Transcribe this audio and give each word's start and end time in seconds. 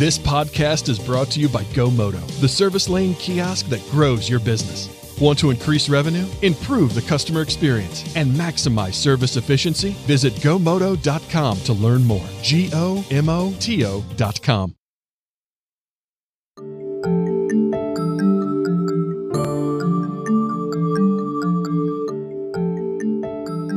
This 0.00 0.16
podcast 0.16 0.88
is 0.88 0.98
brought 0.98 1.30
to 1.32 1.40
you 1.40 1.48
by 1.50 1.62
GoMoto, 1.74 2.26
the 2.40 2.48
service 2.48 2.88
lane 2.88 3.12
kiosk 3.16 3.66
that 3.66 3.86
grows 3.90 4.30
your 4.30 4.40
business. 4.40 4.88
Want 5.20 5.38
to 5.40 5.50
increase 5.50 5.90
revenue, 5.90 6.26
improve 6.40 6.94
the 6.94 7.02
customer 7.02 7.42
experience, 7.42 8.16
and 8.16 8.32
maximize 8.32 8.94
service 8.94 9.36
efficiency? 9.36 9.90
Visit 10.06 10.32
gomoto.com 10.36 11.60
to 11.60 11.72
learn 11.74 12.02
more. 12.04 12.26
G 12.40 12.70
O 12.72 13.04
M 13.10 13.28
O 13.28 13.54
T 13.60 13.84
O.com. 13.84 14.74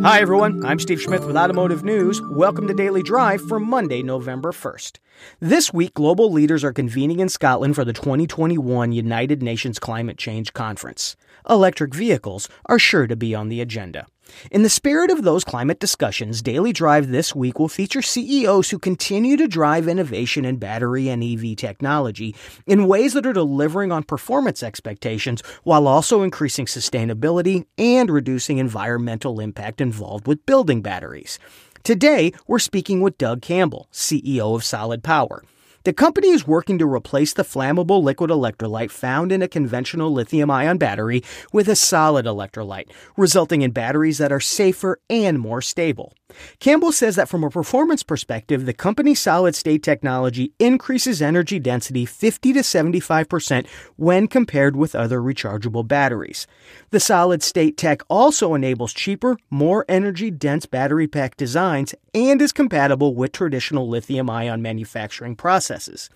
Hi, 0.04 0.20
everyone. 0.20 0.66
I'm 0.66 0.80
Steve 0.80 1.00
Smith 1.00 1.24
with 1.24 1.38
Automotive 1.38 1.86
News. 1.86 2.22
Welcome 2.24 2.68
to 2.68 2.74
Daily 2.74 3.02
Drive 3.02 3.40
for 3.48 3.58
Monday, 3.58 4.04
November 4.04 4.52
1st. 4.52 4.98
This 5.40 5.74
week, 5.74 5.94
global 5.94 6.30
leaders 6.30 6.62
are 6.66 6.74
convening 6.74 7.22
in 7.22 7.30
Scotland 7.30 7.76
for 7.76 7.86
the 7.86 7.94
2021 7.94 8.92
United 8.92 9.42
Nations 9.42 9.80
Climate 9.80 10.18
Change 10.18 10.52
Conference. 10.52 11.16
Electric 11.50 11.96
vehicles 11.96 12.50
are 12.66 12.78
sure 12.78 13.08
to 13.08 13.16
be 13.16 13.34
on 13.34 13.48
the 13.48 13.62
agenda. 13.62 14.06
In 14.52 14.64
the 14.64 14.70
spirit 14.70 15.12
of 15.12 15.24
those 15.24 15.44
climate 15.44 15.80
discussions, 15.80 16.42
Daily 16.42 16.74
Drive 16.74 17.10
this 17.10 17.36
week 17.36 17.60
will 17.60 17.68
feature 17.68 18.02
CEOs 18.02 18.70
who 18.70 18.80
continue 18.80 19.38
to 19.38 19.48
drive 19.48 19.88
innovation 19.88 20.46
in 20.46 20.58
battery 20.58 21.10
and 21.10 21.24
EV 21.24 21.56
technology 21.56 22.36
in 22.66 22.88
ways 22.88 23.14
that 23.14 23.26
are 23.26 23.34
delivering 23.34 23.92
on 23.92 24.04
performance 24.04 24.64
expectations 24.64 25.42
while 25.64 25.88
also 25.88 26.24
increasing 26.24 26.66
sustainability 26.66 27.66
and 27.78 28.10
reducing 28.10 28.58
environmental 28.58 29.40
impact 29.40 29.82
involved 29.82 30.28
with 30.28 30.46
building 30.46 30.82
batteries. 30.82 31.40
Today, 31.84 32.32
we're 32.48 32.60
speaking 32.60 33.02
with 33.02 33.18
Doug 33.18 33.42
Campbell, 33.42 33.88
CEO 33.92 34.56
of 34.56 34.64
Solid 34.64 35.04
Power. 35.04 35.44
The 35.86 35.92
company 35.92 36.30
is 36.30 36.48
working 36.48 36.78
to 36.78 36.90
replace 36.90 37.34
the 37.34 37.44
flammable 37.44 38.02
liquid 38.02 38.30
electrolyte 38.30 38.90
found 38.90 39.34
in 39.34 39.42
a 39.42 39.50
conventional 39.50 40.14
lithium 40.14 40.50
ion 40.50 40.78
battery 40.78 41.22
with 41.52 41.68
a 41.68 41.76
solid 41.76 42.26
electrolyte, 42.26 42.90
resulting 43.18 43.64
in 43.64 43.72
batteries 43.72 44.18
that 44.18 44.32
are 44.32 44.40
safer 44.40 45.02
and 45.10 45.38
more 45.42 45.62
stable. 45.62 46.14
Campbell 46.60 46.92
says 46.92 47.16
that 47.16 47.30
from 47.30 47.44
a 47.44 47.50
performance 47.50 48.04
perspective, 48.04 48.66
the 48.66 48.74
company's 48.74 49.20
solid 49.20 49.56
state 49.56 49.84
technology 49.84 50.54
increases 50.60 51.22
energy 51.22 51.60
density 51.60 52.06
50 52.06 52.54
to 52.54 52.60
75% 52.60 53.68
when 53.96 54.28
compared 54.28 54.76
with 54.76 54.96
other 54.96 55.20
rechargeable 55.20 55.88
batteries. 55.88 56.48
The 56.92 57.00
solid 57.00 57.44
state 57.44 57.78
tech 57.78 58.02
also 58.10 58.54
enables 58.54 58.94
cheaper, 58.94 59.38
more 59.50 59.86
energy 59.88 60.32
dense 60.32 60.66
battery 60.66 61.08
pack 61.08 61.38
designs 61.38 61.96
and 62.14 62.42
is 62.42 62.52
compatible 62.52 63.16
with 63.16 63.32
traditional 63.32 63.88
lithium 63.88 64.30
ion 64.30 64.62
manufacturing 64.62 65.36
processes. 65.36 66.10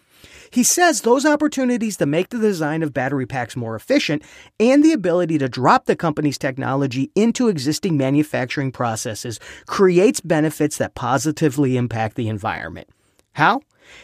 He 0.49 0.63
says 0.63 1.01
those 1.01 1.25
opportunities 1.25 1.97
to 1.97 2.05
make 2.05 2.29
the 2.29 2.39
design 2.39 2.83
of 2.83 2.93
battery 2.93 3.25
packs 3.25 3.55
more 3.55 3.75
efficient 3.75 4.23
and 4.59 4.83
the 4.83 4.93
ability 4.93 5.37
to 5.39 5.49
drop 5.49 5.85
the 5.85 5.95
company's 5.95 6.37
technology 6.37 7.11
into 7.15 7.47
existing 7.47 7.97
manufacturing 7.97 8.71
processes 8.71 9.39
creates 9.65 10.21
benefits 10.21 10.77
that 10.77 10.95
positively 10.95 11.77
impact 11.77 12.15
the 12.15 12.29
environment. 12.29 12.89
How? 13.33 13.61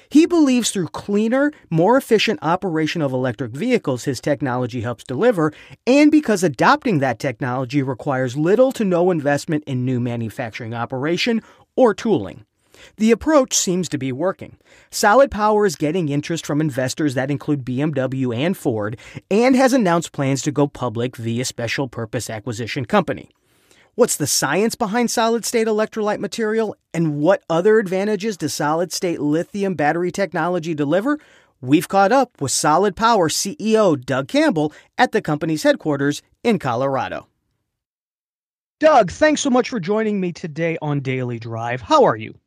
He 0.09 0.25
believes 0.25 0.71
through 0.71 0.87
cleaner, 0.87 1.51
more 1.69 1.97
efficient 1.97 2.39
operation 2.41 3.01
of 3.01 3.11
electric 3.11 3.51
vehicles 3.51 4.05
his 4.05 4.21
technology 4.21 4.81
helps 4.81 5.03
deliver, 5.03 5.51
and 5.85 6.11
because 6.11 6.43
adopting 6.43 6.99
that 6.99 7.19
technology 7.19 7.81
requires 7.81 8.37
little 8.37 8.71
to 8.73 8.85
no 8.85 9.11
investment 9.11 9.63
in 9.65 9.83
new 9.83 9.99
manufacturing 9.99 10.73
operation 10.73 11.41
or 11.75 11.93
tooling. 11.93 12.45
The 12.97 13.11
approach 13.11 13.55
seems 13.55 13.89
to 13.89 13.97
be 13.97 14.11
working. 14.11 14.57
Solid 14.91 15.31
Power 15.31 15.65
is 15.65 15.75
getting 15.75 16.09
interest 16.09 16.45
from 16.45 16.61
investors 16.61 17.13
that 17.15 17.31
include 17.31 17.65
BMW 17.65 18.35
and 18.35 18.55
Ford 18.55 18.97
and 19.29 19.55
has 19.55 19.73
announced 19.73 20.11
plans 20.11 20.41
to 20.43 20.51
go 20.51 20.67
public 20.67 21.15
via 21.17 21.45
special 21.45 21.87
purpose 21.87 22.29
acquisition 22.29 22.85
company. 22.85 23.29
What's 23.95 24.17
the 24.17 24.25
science 24.25 24.73
behind 24.73 25.11
solid 25.11 25.45
state 25.45 25.67
electrolyte 25.67 26.19
material 26.19 26.75
and 26.95 27.19
what 27.19 27.43
other 27.47 27.77
advantages 27.77 28.37
does 28.37 28.53
solid 28.53 28.91
state 28.91 29.21
lithium 29.21 29.75
battery 29.75 30.11
technology 30.11 30.73
deliver? 30.73 31.19
We've 31.61 31.87
caught 31.87 32.11
up 32.11 32.41
with 32.41 32.51
Solid 32.51 32.95
Power 32.95 33.29
CEO 33.29 34.03
Doug 34.03 34.27
Campbell 34.27 34.73
at 34.97 35.11
the 35.11 35.21
company's 35.21 35.63
headquarters 35.63 36.21
in 36.43 36.59
Colorado. 36.59 37.27
Doug, 38.79 39.11
thanks 39.11 39.39
so 39.39 39.49
much 39.49 39.69
for 39.69 39.79
joining 39.79 40.19
me 40.19 40.33
today 40.33 40.77
on 40.81 40.99
Daily 40.99 41.39
Drive. 41.39 41.79
How 41.79 42.03
are 42.03 42.17
you? 42.17 42.37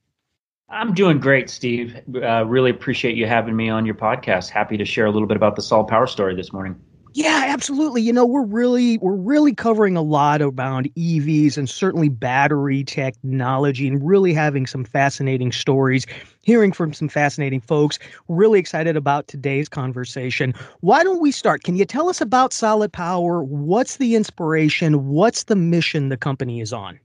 I'm 0.68 0.94
doing 0.94 1.20
great, 1.20 1.48
Steve. 1.48 1.96
Uh, 2.14 2.44
really 2.44 2.70
appreciate 2.70 3.16
you 3.16 3.26
having 3.26 3.54
me 3.54 3.68
on 3.68 3.86
your 3.86 3.94
podcast. 3.94 4.50
Happy 4.50 4.76
to 4.76 4.84
share 4.84 5.06
a 5.06 5.10
little 5.10 5.28
bit 5.28 5.36
about 5.36 5.54
the 5.54 5.62
Solid 5.62 5.86
Power 5.86 6.06
story 6.06 6.34
this 6.34 6.52
morning. 6.52 6.76
Yeah, 7.16 7.44
absolutely. 7.46 8.02
You 8.02 8.12
know, 8.12 8.26
we're 8.26 8.44
really 8.44 8.98
we're 8.98 9.14
really 9.14 9.54
covering 9.54 9.96
a 9.96 10.02
lot 10.02 10.42
around 10.42 10.92
EVs 10.96 11.56
and 11.56 11.70
certainly 11.70 12.10
battery 12.10 12.84
technology 12.84 13.88
and 13.88 14.06
really 14.06 14.34
having 14.34 14.66
some 14.66 14.84
fascinating 14.84 15.50
stories, 15.50 16.04
hearing 16.42 16.72
from 16.72 16.92
some 16.92 17.08
fascinating 17.08 17.62
folks. 17.62 17.98
Really 18.28 18.58
excited 18.58 18.98
about 18.98 19.28
today's 19.28 19.66
conversation. 19.66 20.52
Why 20.80 21.04
don't 21.04 21.22
we 21.22 21.32
start? 21.32 21.62
Can 21.62 21.76
you 21.76 21.86
tell 21.86 22.10
us 22.10 22.20
about 22.20 22.52
Solid 22.52 22.92
Power? 22.92 23.42
What's 23.42 23.96
the 23.96 24.14
inspiration? 24.14 25.08
What's 25.08 25.44
the 25.44 25.56
mission 25.56 26.10
the 26.10 26.18
company 26.18 26.60
is 26.60 26.74
on? 26.74 27.00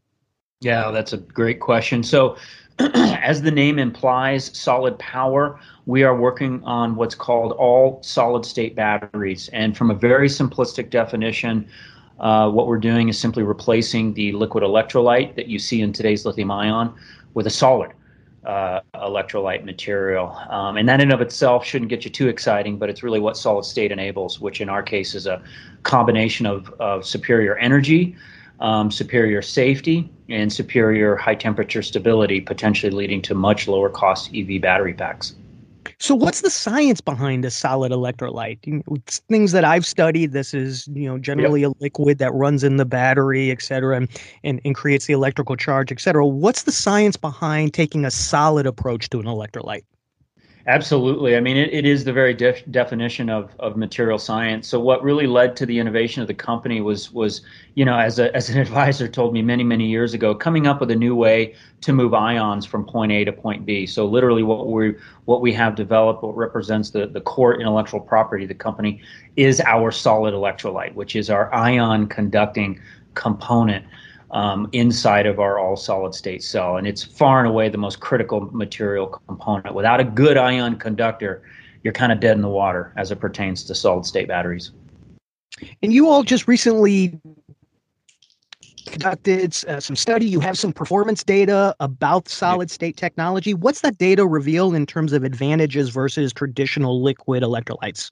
Yeah, 0.60 0.92
that's 0.92 1.14
a 1.14 1.18
great 1.18 1.62
question. 1.62 2.04
So, 2.04 2.36
as 3.22 3.42
the 3.42 3.52
name 3.52 3.78
implies, 3.78 4.58
solid 4.58 4.98
power, 4.98 5.60
we 5.86 6.04
are 6.04 6.16
working 6.16 6.64
on 6.64 6.96
what's 6.96 7.16
called 7.16 7.52
all 7.54 8.02
solid 8.02 8.46
state 8.46 8.76
batteries. 8.76 9.50
And 9.50 9.78
from 9.78 9.92
a 9.92 9.94
very 9.94 10.28
simplistic 10.28 10.90
definition, 10.90 11.68
uh, 12.20 12.50
what 12.50 12.68
we're 12.68 12.80
doing 12.80 13.10
is 13.10 13.20
simply 13.20 13.44
replacing 13.44 14.14
the 14.14 14.32
liquid 14.32 14.64
electrolyte 14.64 15.36
that 15.36 15.48
you 15.48 15.60
see 15.60 15.82
in 15.82 15.94
today's 15.94 16.26
lithium 16.26 16.52
ion 16.52 16.94
with 17.34 17.48
a 17.48 17.50
solid 17.50 17.92
uh, 18.46 18.82
electrolyte 18.96 19.64
material. 19.64 20.36
Um, 20.50 20.78
and 20.78 20.90
that 20.90 21.02
in 21.02 21.12
of 21.12 21.22
itself 21.22 21.64
shouldn't 21.64 21.90
get 21.90 22.04
you 22.04 22.10
too 22.10 22.28
exciting, 22.30 22.78
but 22.78 22.90
it's 22.90 23.04
really 23.04 23.20
what 23.20 23.38
solid 23.38 23.66
state 23.66 23.92
enables, 23.92 24.40
which 24.40 24.62
in 24.62 24.70
our 24.70 24.82
case 24.82 25.14
is 25.14 25.28
a 25.28 25.42
combination 25.84 26.46
of, 26.46 26.74
of 26.80 27.06
superior 27.06 27.58
energy 27.58 28.16
um, 28.62 28.92
superior 28.92 29.42
safety 29.42 30.10
and 30.30 30.54
superior 30.54 31.16
high 31.16 31.36
temperature 31.36 31.82
stability, 31.82 32.40
potentially 32.40 32.92
leading 32.92 33.22
to 33.24 33.36
much 33.36 33.68
lower 33.68 33.90
cost 33.90 34.32
EV 34.34 34.62
battery 34.62 34.94
packs. 34.94 35.36
So, 36.00 36.16
what's 36.16 36.42
the 36.42 36.50
science 36.50 37.02
behind 37.02 37.44
a 37.46 37.52
solid 37.52 37.92
electrolyte? 37.92 38.84
things 39.30 39.52
that 39.52 39.64
I've 39.64 39.86
studied, 39.86 40.32
this 40.32 40.54
is 40.54 40.88
you 40.94 41.08
know 41.08 41.18
generally 41.18 41.62
yep. 41.62 41.72
a 41.72 41.84
liquid 41.84 42.18
that 42.20 42.34
runs 42.34 42.64
in 42.64 42.78
the 42.78 42.86
battery, 42.86 43.52
et 43.52 43.62
cetera, 43.62 43.98
and, 43.98 44.10
and, 44.44 44.62
and 44.64 44.76
creates 44.76 45.06
the 45.06 45.14
electrical 45.14 45.56
charge, 45.56 45.92
et 45.92 46.00
cetera. 46.00 46.26
What's 46.26 46.64
the 46.64 46.72
science 46.72 47.18
behind 47.18 47.74
taking 47.74 48.06
a 48.06 48.12
solid 48.12 48.66
approach 48.66 49.10
to 49.10 49.20
an 49.20 49.26
electrolyte? 49.26 49.84
Absolutely. 50.68 51.36
I 51.36 51.40
mean, 51.40 51.58
it, 51.58 51.74
it 51.74 51.86
is 51.86 52.04
the 52.04 52.14
very 52.14 52.34
def- 52.36 52.64
definition 52.70 53.30
of, 53.30 53.56
of 53.60 53.78
material 53.78 54.20
science. 54.20 54.68
So 54.68 54.80
what 54.80 55.02
really 55.02 55.26
led 55.26 55.56
to 55.58 55.66
the 55.66 55.80
innovation 55.80 56.22
of 56.22 56.28
the 56.28 56.36
company 56.36 56.82
was 56.82 57.12
was 57.12 57.42
you 57.74 57.84
know 57.84 57.98
as 57.98 58.20
a 58.20 58.36
as 58.36 58.50
an 58.50 58.60
advisor 58.66 59.08
told 59.08 59.34
me 59.34 59.42
many 59.42 59.64
many 59.64 59.88
years 59.88 60.14
ago, 60.14 60.36
coming 60.36 60.68
up 60.68 60.80
with 60.80 60.92
a 60.92 60.96
new 60.96 61.16
way 61.16 61.56
to 61.82 61.94
move 61.94 62.14
ions 62.14 62.66
from 62.66 62.86
point 62.86 63.12
A 63.12 63.26
to 63.26 63.32
point 63.34 63.66
B. 63.66 63.88
So 63.88 64.06
literally, 64.06 64.44
what 64.44 64.68
we 64.68 64.94
what 65.26 65.42
we 65.42 65.52
have 65.54 65.76
developed, 65.76 66.22
what 66.22 66.38
represents 66.38 66.92
the 66.92 67.08
the 67.08 67.22
core 67.22 67.60
intellectual 67.60 68.00
property 68.00 68.44
of 68.44 68.50
the 68.50 68.56
company, 68.56 69.02
is 69.36 69.62
our 69.62 69.92
solid 69.92 70.34
electrolyte, 70.34 70.94
which 70.94 71.16
is 71.16 71.30
our 71.32 71.52
ion 71.54 72.08
conducting 72.08 72.80
component 73.16 73.86
um, 74.32 74.68
inside 74.72 75.26
of 75.26 75.40
our 75.40 75.60
all 75.60 75.76
solid 75.76 76.16
state 76.16 76.44
cell. 76.44 76.78
And 76.78 76.88
it's 76.88 77.04
far 77.04 77.40
and 77.40 77.48
away 77.48 77.70
the 77.70 77.78
most 77.78 78.00
critical 78.00 78.42
material 78.52 79.08
component. 79.28 79.76
Without 79.76 80.00
a 80.00 80.04
good 80.04 80.38
ion 80.38 80.78
conductor, 80.78 81.44
you're 81.84 81.94
kind 81.94 82.12
of 82.12 82.20
dead 82.20 82.36
in 82.36 82.42
the 82.42 82.50
water 82.50 82.94
as 82.98 83.12
it 83.12 83.20
pertains 83.20 83.64
to 83.66 83.76
solid 83.76 84.06
state 84.06 84.28
batteries. 84.28 84.72
And 85.84 85.94
you 85.94 86.08
all 86.08 86.24
just 86.24 86.48
recently 86.48 87.20
conducted 88.86 89.56
uh, 89.68 89.80
some 89.80 89.96
study. 89.96 90.26
You 90.26 90.40
have 90.40 90.58
some 90.58 90.74
performance 90.74 91.24
data 91.24 91.76
about 91.80 92.28
solid 92.28 92.72
state 92.72 92.98
technology. 92.98 93.54
What's 93.54 93.82
that 93.82 93.98
data 93.98 94.26
reveal 94.26 94.74
in 94.74 94.86
terms 94.86 95.14
of 95.14 95.24
advantages 95.24 95.90
versus 95.90 96.34
traditional 96.34 97.02
liquid 97.02 97.44
electrolytes? 97.44 98.10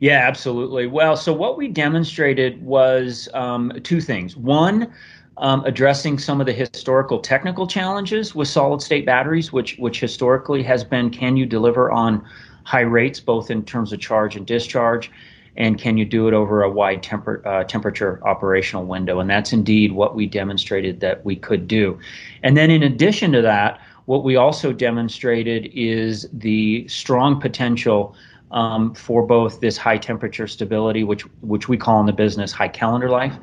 Yeah, 0.00 0.26
absolutely. 0.26 0.86
Well, 0.86 1.16
so 1.16 1.32
what 1.32 1.58
we 1.58 1.68
demonstrated 1.68 2.62
was 2.62 3.28
um, 3.34 3.72
two 3.82 4.00
things. 4.00 4.36
One, 4.36 4.92
um, 5.38 5.64
addressing 5.64 6.18
some 6.18 6.40
of 6.40 6.46
the 6.46 6.52
historical 6.52 7.18
technical 7.18 7.66
challenges 7.66 8.34
with 8.34 8.48
solid 8.48 8.82
state 8.82 9.06
batteries, 9.06 9.52
which 9.52 9.76
which 9.78 10.00
historically 10.00 10.62
has 10.62 10.84
been 10.84 11.10
can 11.10 11.36
you 11.36 11.46
deliver 11.46 11.90
on 11.90 12.24
high 12.64 12.80
rates 12.80 13.20
both 13.20 13.50
in 13.50 13.64
terms 13.64 13.92
of 13.92 14.00
charge 14.00 14.36
and 14.36 14.46
discharge, 14.46 15.10
and 15.56 15.78
can 15.78 15.96
you 15.96 16.04
do 16.04 16.28
it 16.28 16.34
over 16.34 16.62
a 16.62 16.70
wide 16.70 17.02
temper, 17.02 17.42
uh, 17.46 17.64
temperature 17.64 18.20
operational 18.26 18.84
window? 18.84 19.20
And 19.20 19.28
that's 19.28 19.52
indeed 19.52 19.92
what 19.92 20.14
we 20.14 20.26
demonstrated 20.26 21.00
that 21.00 21.24
we 21.24 21.36
could 21.36 21.66
do. 21.66 21.98
And 22.42 22.56
then 22.56 22.70
in 22.70 22.82
addition 22.82 23.32
to 23.32 23.42
that, 23.42 23.80
what 24.06 24.24
we 24.24 24.36
also 24.36 24.72
demonstrated 24.72 25.70
is 25.74 26.28
the 26.32 26.86
strong 26.88 27.40
potential 27.40 28.14
um, 28.50 28.94
for 28.94 29.26
both 29.26 29.60
this 29.60 29.76
high 29.76 29.98
temperature 29.98 30.46
stability, 30.46 31.04
which 31.04 31.22
which 31.40 31.68
we 31.68 31.76
call 31.76 32.00
in 32.00 32.06
the 32.06 32.12
business 32.12 32.52
high 32.52 32.68
calendar 32.68 33.08
life, 33.08 33.34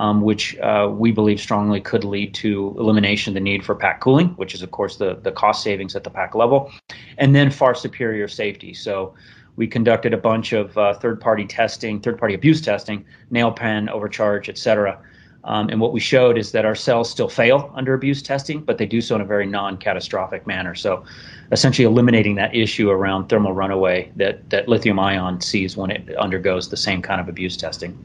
um, 0.00 0.22
which 0.22 0.58
uh, 0.58 0.88
we 0.90 1.12
believe 1.12 1.40
strongly 1.40 1.80
could 1.80 2.04
lead 2.04 2.34
to 2.34 2.74
elimination 2.78 3.30
of 3.30 3.34
the 3.34 3.40
need 3.40 3.64
for 3.64 3.74
pack 3.74 4.00
cooling, 4.00 4.28
which 4.30 4.54
is 4.54 4.62
of 4.62 4.70
course 4.72 4.96
the 4.96 5.14
the 5.22 5.32
cost 5.32 5.62
savings 5.62 5.94
at 5.94 6.02
the 6.02 6.10
pack 6.10 6.34
level, 6.34 6.72
and 7.18 7.34
then 7.34 7.50
far 7.50 7.74
superior 7.74 8.28
safety. 8.28 8.74
So. 8.74 9.14
We 9.56 9.66
conducted 9.66 10.14
a 10.14 10.16
bunch 10.16 10.54
of 10.54 10.78
uh, 10.78 10.94
third-party 10.94 11.44
testing, 11.46 12.00
third-party 12.00 12.34
abuse 12.34 12.62
testing, 12.62 13.04
nail 13.30 13.52
pen, 13.52 13.90
overcharge, 13.90 14.48
et 14.48 14.56
cetera, 14.56 14.98
um, 15.44 15.68
and 15.70 15.80
what 15.80 15.92
we 15.92 16.00
showed 16.00 16.36
is 16.36 16.52
that 16.52 16.64
our 16.64 16.74
cells 16.74 17.10
still 17.10 17.28
fail 17.28 17.72
under 17.74 17.94
abuse 17.94 18.20
testing, 18.22 18.60
but 18.60 18.78
they 18.78 18.86
do 18.86 19.00
so 19.00 19.14
in 19.14 19.20
a 19.20 19.24
very 19.24 19.46
non 19.46 19.76
catastrophic 19.78 20.46
manner. 20.46 20.74
So, 20.74 21.04
essentially, 21.50 21.86
eliminating 21.86 22.34
that 22.36 22.54
issue 22.54 22.90
around 22.90 23.28
thermal 23.28 23.52
runaway 23.52 24.12
that, 24.16 24.48
that 24.50 24.68
lithium 24.68 24.98
ion 24.98 25.40
sees 25.40 25.76
when 25.76 25.90
it 25.90 26.14
undergoes 26.18 26.68
the 26.68 26.76
same 26.76 27.00
kind 27.00 27.20
of 27.20 27.28
abuse 27.28 27.56
testing. 27.56 27.98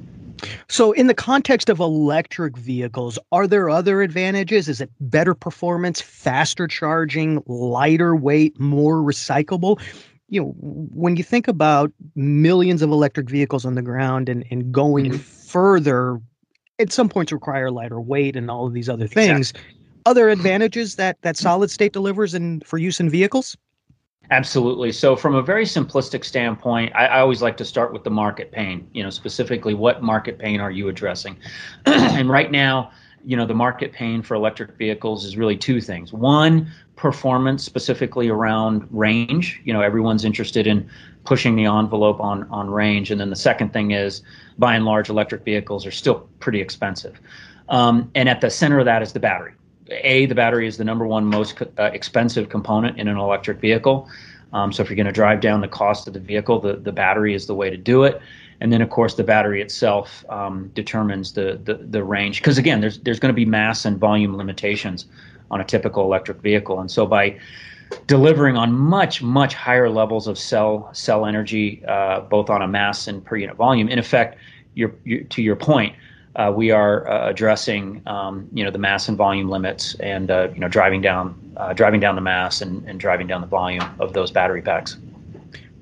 So, 0.68 0.92
in 0.92 1.08
the 1.08 1.14
context 1.14 1.70
of 1.70 1.80
electric 1.80 2.58
vehicles, 2.58 3.20
are 3.32 3.48
there 3.48 3.70
other 3.70 4.02
advantages? 4.02 4.68
Is 4.68 4.82
it 4.82 4.90
better 5.00 5.34
performance, 5.34 6.02
faster 6.02 6.68
charging, 6.68 7.44
lighter 7.48 8.16
weight, 8.16 8.60
more 8.60 8.98
recyclable? 8.98 9.82
You 10.30 10.42
know, 10.42 10.56
when 10.58 11.16
you 11.18 11.24
think 11.24 11.48
about 11.48 11.92
millions 12.16 12.82
of 12.82 12.90
electric 12.90 13.30
vehicles 13.30 13.66
on 13.66 13.76
the 13.76 13.82
ground 13.82 14.28
and, 14.28 14.44
and 14.50 14.72
going 14.72 15.06
mm-hmm. 15.06 15.18
further 15.18 16.20
at 16.80 16.92
some 16.92 17.10
points 17.10 17.31
require 17.31 17.72
lighter 17.72 18.02
weight 18.02 18.36
and 18.36 18.50
all 18.50 18.68
of 18.68 18.74
these 18.74 18.90
other 18.90 19.08
things. 19.08 19.52
Exactly. 19.52 19.72
Other 20.08 20.30
advantages 20.30 20.96
that 20.96 21.20
that 21.22 21.36
solid 21.36 21.72
state 21.72 21.94
delivers 21.94 22.36
in 22.36 22.62
for 22.62 22.78
use 22.78 23.00
in 23.00 23.10
vehicles? 23.10 23.58
Absolutely. 24.31 24.92
So, 24.92 25.16
from 25.16 25.36
a 25.36 25.42
very 25.42 25.66
simplistic 25.66 26.25
standpoint, 26.25 26.92
I, 26.95 27.06
I, 27.06 27.19
always 27.19 27.42
like 27.42 27.57
to 27.57 27.66
start 27.66 27.94
with 27.94 28.04
the 28.04 28.10
market 28.10 28.51
pain. 28.51 28.88
You 28.94 29.04
know, 29.04 29.10
specifically, 29.10 29.74
what 29.74 30.01
market 30.01 30.39
pain 30.39 30.60
are 30.60 30.72
you 30.72 30.88
addressing? 30.89 31.38
and 31.86 32.30
right 32.30 32.51
now, 32.51 32.92
you 33.24 33.38
know, 33.38 33.45
the 33.45 33.54
market 33.54 33.94
pain 33.94 34.22
for 34.22 34.36
electric 34.36 34.77
vehicles 34.77 35.25
is 35.25 35.38
really 35.38 35.57
two 35.57 35.80
things. 35.80 36.12
One, 36.12 36.72
performance, 36.95 37.63
specifically 37.63 38.30
around 38.30 38.88
range. 38.89 39.62
You 39.63 39.74
know, 39.74 39.81
everyone's 39.81 40.25
interested 40.25 40.66
in 40.66 40.89
pushing 41.24 41.56
the 41.56 41.66
envelope 41.66 42.19
on 42.19 42.48
on 42.50 42.69
range, 42.69 43.12
and 43.12 43.21
then 43.21 43.30
the 43.30 43.36
second 43.36 43.74
thing 43.74 43.92
is, 43.92 44.24
by 44.57 44.75
and 44.75 44.86
large, 44.86 45.10
electric 45.10 45.44
vehicles 45.44 45.86
are 45.86 45.92
still 45.92 46.28
pretty 46.39 46.62
expensive. 46.62 47.19
Um, 47.69 48.12
and 48.16 48.30
at 48.30 48.42
the 48.42 48.50
center 48.50 48.80
of 48.80 48.86
that 48.86 49.01
is 49.01 49.13
the 49.13 49.19
battery. 49.19 49.54
A, 49.90 50.26
the 50.26 50.36
battery 50.36 50.68
is 50.68 50.78
the 50.78 50.84
number 50.84 51.06
one 51.06 51.26
most 51.26 51.62
uh, 51.62 51.84
expensive 51.84 52.50
component 52.50 53.00
in 53.00 53.08
an 53.08 53.18
electric 53.18 53.60
vehicle. 53.60 54.10
Um, 54.54 54.72
so 54.72 54.82
if 54.82 54.90
you're 54.90 54.96
going 54.96 55.06
to 55.06 55.12
drive 55.12 55.42
down 55.42 55.62
the 55.62 55.68
cost 55.68 56.08
of 56.08 56.14
the 56.14 56.20
vehicle, 56.20 56.60
the, 56.60 56.78
the 56.78 56.92
battery 56.92 57.34
is 57.34 57.46
the 57.46 57.56
way 57.56 57.70
to 57.70 57.78
do 57.78 58.04
it. 58.04 58.22
And 58.62 58.72
then, 58.72 58.82
of 58.82 58.90
course, 58.90 59.16
the 59.16 59.24
battery 59.24 59.62
itself 59.62 60.24
um, 60.30 60.72
determines 60.74 61.34
the, 61.34 61.60
the, 61.64 61.76
the 61.76 62.04
range. 62.04 62.40
Because 62.40 62.58
again, 62.58 62.80
there's 62.80 63.00
there's 63.00 63.20
going 63.20 63.34
to 63.34 63.36
be 63.36 63.46
mass 63.46 63.86
and 63.86 63.98
volume 63.98 64.38
limitations 64.38 65.06
on 65.52 65.60
a 65.60 65.64
typical 65.66 66.04
electric 66.04 66.38
vehicle. 66.38 66.80
And 66.80 66.90
so 66.90 67.06
by 67.06 67.38
delivering 68.08 68.56
on 68.56 68.72
much 68.72 69.22
much 69.22 69.54
higher 69.54 69.90
levels 69.90 70.28
of 70.28 70.38
cell 70.38 70.90
cell 70.94 71.26
energy, 71.26 71.84
uh, 71.88 72.22
both 72.22 72.50
on 72.50 72.62
a 72.62 72.68
mass 72.68 73.08
and 73.08 73.24
per 73.24 73.36
unit 73.36 73.58
volume. 73.58 73.90
In 73.90 74.00
effect, 74.00 74.38
your, 74.74 74.96
your 75.04 75.24
to 75.24 75.42
your 75.42 75.56
point, 75.58 75.96
uh, 76.36 76.52
we 76.56 76.72
are 76.72 77.08
uh, 77.08 77.30
addressing 77.30 78.02
um, 78.06 78.48
you 78.54 78.64
know 78.64 78.72
the 78.72 78.78
mass 78.78 79.08
and 79.08 79.18
volume 79.18 79.50
limits, 79.50 79.96
and 79.96 80.30
uh, 80.30 80.50
you 80.54 80.60
know 80.60 80.68
driving 80.68 81.02
down 81.02 81.36
uh, 81.58 81.74
driving 81.74 82.00
down 82.00 82.16
the 82.16 82.22
mass 82.22 82.62
and, 82.62 82.88
and 82.88 83.00
driving 83.00 83.28
down 83.28 83.42
the 83.42 83.48
volume 83.48 83.84
of 84.00 84.14
those 84.14 84.32
battery 84.32 84.62
packs. 84.62 84.98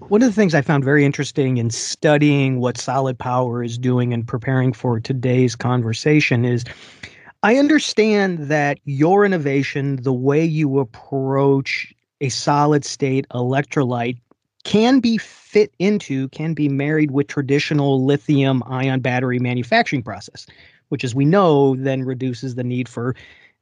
One 0.10 0.22
of 0.22 0.28
the 0.28 0.34
things 0.34 0.54
I 0.54 0.62
found 0.62 0.84
very 0.84 1.06
interesting 1.06 1.58
in 1.58 1.70
studying 1.70 2.60
what 2.60 2.78
Solid 2.78 3.18
Power 3.18 3.64
is 3.64 3.78
doing 3.78 4.14
and 4.14 4.28
preparing 4.28 4.74
for 4.74 5.00
today's 5.00 5.56
conversation 5.56 6.46
is 6.46 6.66
I 7.42 7.56
understand 7.56 8.40
that 8.50 8.80
your 8.86 9.26
innovation, 9.26 9.98
the 10.04 10.14
way 10.14 10.44
you 10.46 10.80
approach 10.80 11.94
a 12.22 12.30
solid 12.30 12.86
state 12.86 13.26
electrolyte, 13.32 14.18
can 14.64 15.00
be 15.00 15.18
fit 15.18 15.74
into, 15.80 16.30
can 16.30 16.54
be 16.54 16.70
married 16.70 17.12
with 17.12 17.28
traditional 17.28 18.04
lithium 18.06 18.64
ion 18.68 19.00
battery 19.00 19.40
manufacturing 19.40 20.04
process, 20.04 20.48
which, 20.90 21.04
as 21.04 21.14
we 21.14 21.26
know, 21.26 21.76
then 21.78 22.04
reduces 22.04 22.56
the 22.56 22.64
need 22.64 22.88
for, 22.88 23.16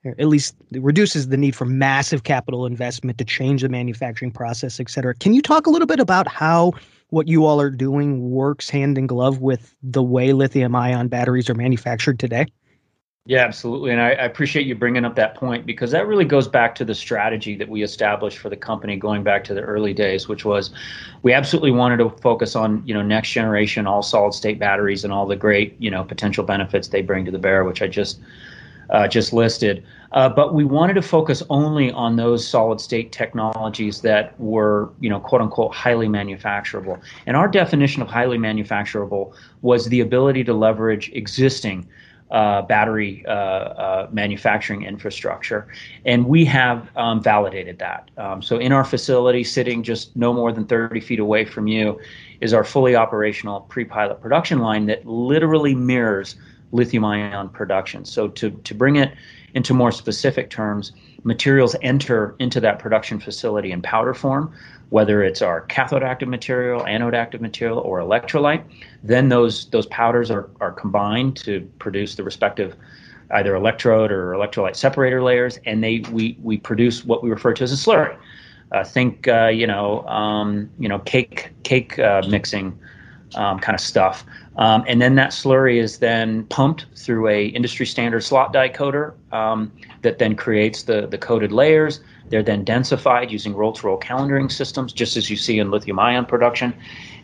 at 0.05 0.27
least 0.27 0.55
reduces 0.71 1.27
the 1.29 1.37
need 1.37 1.55
for 1.55 1.65
massive 1.65 2.23
capital 2.23 2.65
investment 2.65 3.17
to 3.17 3.25
change 3.25 3.61
the 3.61 3.69
manufacturing 3.69 4.31
process, 4.31 4.79
et 4.79 4.89
cetera. 4.89 5.13
Can 5.15 5.33
you 5.33 5.41
talk 5.41 5.67
a 5.67 5.69
little 5.69 5.87
bit 5.87 5.99
about 5.99 6.27
how 6.27 6.73
what 7.09 7.27
you 7.27 7.45
all 7.45 7.59
are 7.59 7.69
doing 7.69 8.31
works 8.31 8.69
hand 8.69 8.97
in 8.97 9.05
glove 9.05 9.39
with 9.39 9.75
the 9.83 10.01
way 10.03 10.33
lithium 10.33 10.75
ion 10.75 11.07
batteries 11.07 11.49
are 11.49 11.55
manufactured 11.55 12.19
today? 12.19 12.45
Yeah, 13.25 13.45
absolutely. 13.45 13.91
And 13.91 14.01
I, 14.01 14.09
I, 14.13 14.25
appreciate 14.25 14.65
you 14.65 14.73
bringing 14.73 15.05
up 15.05 15.13
that 15.13 15.35
point 15.35 15.67
because 15.67 15.91
that 15.91 16.07
really 16.07 16.25
goes 16.25 16.47
back 16.47 16.73
to 16.75 16.83
the 16.83 16.95
strategy 16.95 17.55
that 17.55 17.69
we 17.69 17.83
established 17.83 18.39
for 18.39 18.49
the 18.49 18.57
company 18.57 18.95
going 18.95 19.21
back 19.21 19.43
to 19.43 19.53
the 19.53 19.61
early 19.61 19.93
days, 19.93 20.27
which 20.27 20.43
was 20.43 20.71
we 21.21 21.31
absolutely 21.31 21.69
wanted 21.69 21.97
to 21.97 22.09
focus 22.09 22.55
on, 22.55 22.81
you 22.83 22.95
know, 22.95 23.03
next 23.03 23.29
generation 23.29 23.85
all 23.85 24.01
solid 24.01 24.33
state 24.33 24.57
batteries 24.57 25.03
and 25.03 25.13
all 25.13 25.27
the 25.27 25.35
great, 25.35 25.75
you 25.77 25.91
know, 25.91 26.03
potential 26.03 26.43
benefits 26.43 26.87
they 26.87 27.03
bring 27.03 27.23
to 27.25 27.29
the 27.29 27.37
bear, 27.37 27.63
which 27.63 27.83
I 27.83 27.87
just 27.87 28.19
uh, 28.89 29.07
just 29.07 29.33
listed. 29.33 29.83
Uh, 30.13 30.27
but 30.27 30.55
we 30.55 30.63
wanted 30.63 30.95
to 30.95 31.03
focus 31.03 31.43
only 31.51 31.91
on 31.91 32.15
those 32.15 32.45
solid 32.45 32.81
state 32.81 33.11
technologies 33.11 34.01
that 34.01 34.37
were, 34.39 34.89
you 34.99 35.11
know, 35.11 35.19
quote 35.19 35.41
unquote, 35.41 35.75
highly 35.75 36.07
manufacturable. 36.07 36.99
And 37.27 37.37
our 37.37 37.47
definition 37.47 38.01
of 38.01 38.07
highly 38.07 38.39
manufacturable 38.39 39.35
was 39.61 39.85
the 39.85 39.99
ability 39.99 40.43
to 40.45 40.55
leverage 40.55 41.11
existing 41.13 41.87
uh, 42.31 42.61
battery 42.61 43.25
uh, 43.27 43.31
uh, 43.31 44.07
manufacturing 44.11 44.83
infrastructure. 44.83 45.67
And 46.05 46.25
we 46.25 46.45
have 46.45 46.89
um, 46.95 47.21
validated 47.21 47.79
that. 47.79 48.09
Um, 48.17 48.41
so, 48.41 48.57
in 48.57 48.71
our 48.71 48.85
facility, 48.85 49.43
sitting 49.43 49.83
just 49.83 50.15
no 50.15 50.33
more 50.33 50.51
than 50.51 50.65
30 50.65 50.99
feet 51.01 51.19
away 51.19 51.45
from 51.45 51.67
you, 51.67 51.99
is 52.39 52.53
our 52.53 52.63
fully 52.63 52.95
operational 52.95 53.61
pre 53.61 53.85
pilot 53.85 54.21
production 54.21 54.59
line 54.59 54.85
that 54.85 55.05
literally 55.05 55.75
mirrors 55.75 56.35
lithium 56.71 57.03
ion 57.03 57.49
production. 57.49 58.05
So, 58.05 58.29
to, 58.29 58.51
to 58.51 58.73
bring 58.73 58.95
it 58.95 59.13
into 59.53 59.73
more 59.73 59.91
specific 59.91 60.49
terms, 60.49 60.91
materials 61.23 61.75
enter 61.81 62.35
into 62.39 62.59
that 62.59 62.79
production 62.79 63.19
facility 63.19 63.71
in 63.71 63.81
powder 63.81 64.13
form 64.13 64.53
whether 64.91 65.23
it's 65.23 65.41
our 65.41 65.61
cathode 65.61 66.03
active 66.03 66.27
material, 66.27 66.85
anode 66.85 67.15
active 67.15 67.39
material, 67.39 67.79
or 67.79 67.99
electrolyte. 67.99 68.61
Then 69.03 69.29
those 69.29 69.69
those 69.69 69.85
powders 69.87 70.29
are, 70.29 70.49
are 70.59 70.71
combined 70.71 71.37
to 71.37 71.61
produce 71.79 72.15
the 72.15 72.23
respective 72.23 72.75
either 73.31 73.55
electrode 73.55 74.11
or 74.11 74.33
electrolyte 74.33 74.75
separator 74.75 75.23
layers, 75.23 75.57
and 75.65 75.81
they 75.81 76.03
we 76.11 76.37
we 76.41 76.57
produce 76.57 77.05
what 77.05 77.23
we 77.23 77.29
refer 77.29 77.53
to 77.53 77.63
as 77.63 77.71
a 77.71 77.75
slurry. 77.75 78.15
Uh, 78.73 78.83
think 78.83 79.29
uh, 79.29 79.47
you 79.47 79.65
know 79.65 80.05
um, 80.07 80.69
you 80.77 80.89
know 80.89 80.99
cake 80.99 81.51
cake 81.63 81.97
uh, 81.97 82.21
mixing 82.27 82.77
um, 83.35 83.59
kind 83.59 83.75
of 83.75 83.81
stuff, 83.81 84.25
um, 84.57 84.83
and 84.87 85.01
then 85.01 85.15
that 85.15 85.31
slurry 85.31 85.81
is 85.81 85.99
then 85.99 86.43
pumped 86.45 86.85
through 86.95 87.27
a 87.27 87.45
industry 87.47 87.85
standard 87.85 88.21
slot 88.21 88.53
die 88.53 88.69
coater 88.69 89.15
um, 89.31 89.71
that 90.01 90.19
then 90.19 90.35
creates 90.35 90.83
the 90.83 91.07
the 91.07 91.17
coated 91.17 91.51
layers. 91.51 92.01
They're 92.29 92.43
then 92.43 92.63
densified 92.63 93.29
using 93.29 93.53
roll 93.53 93.73
to 93.73 93.87
roll 93.87 93.97
calendering 93.97 94.49
systems, 94.49 94.93
just 94.93 95.17
as 95.17 95.29
you 95.29 95.35
see 95.35 95.59
in 95.59 95.69
lithium 95.69 95.99
ion 95.99 96.25
production. 96.25 96.73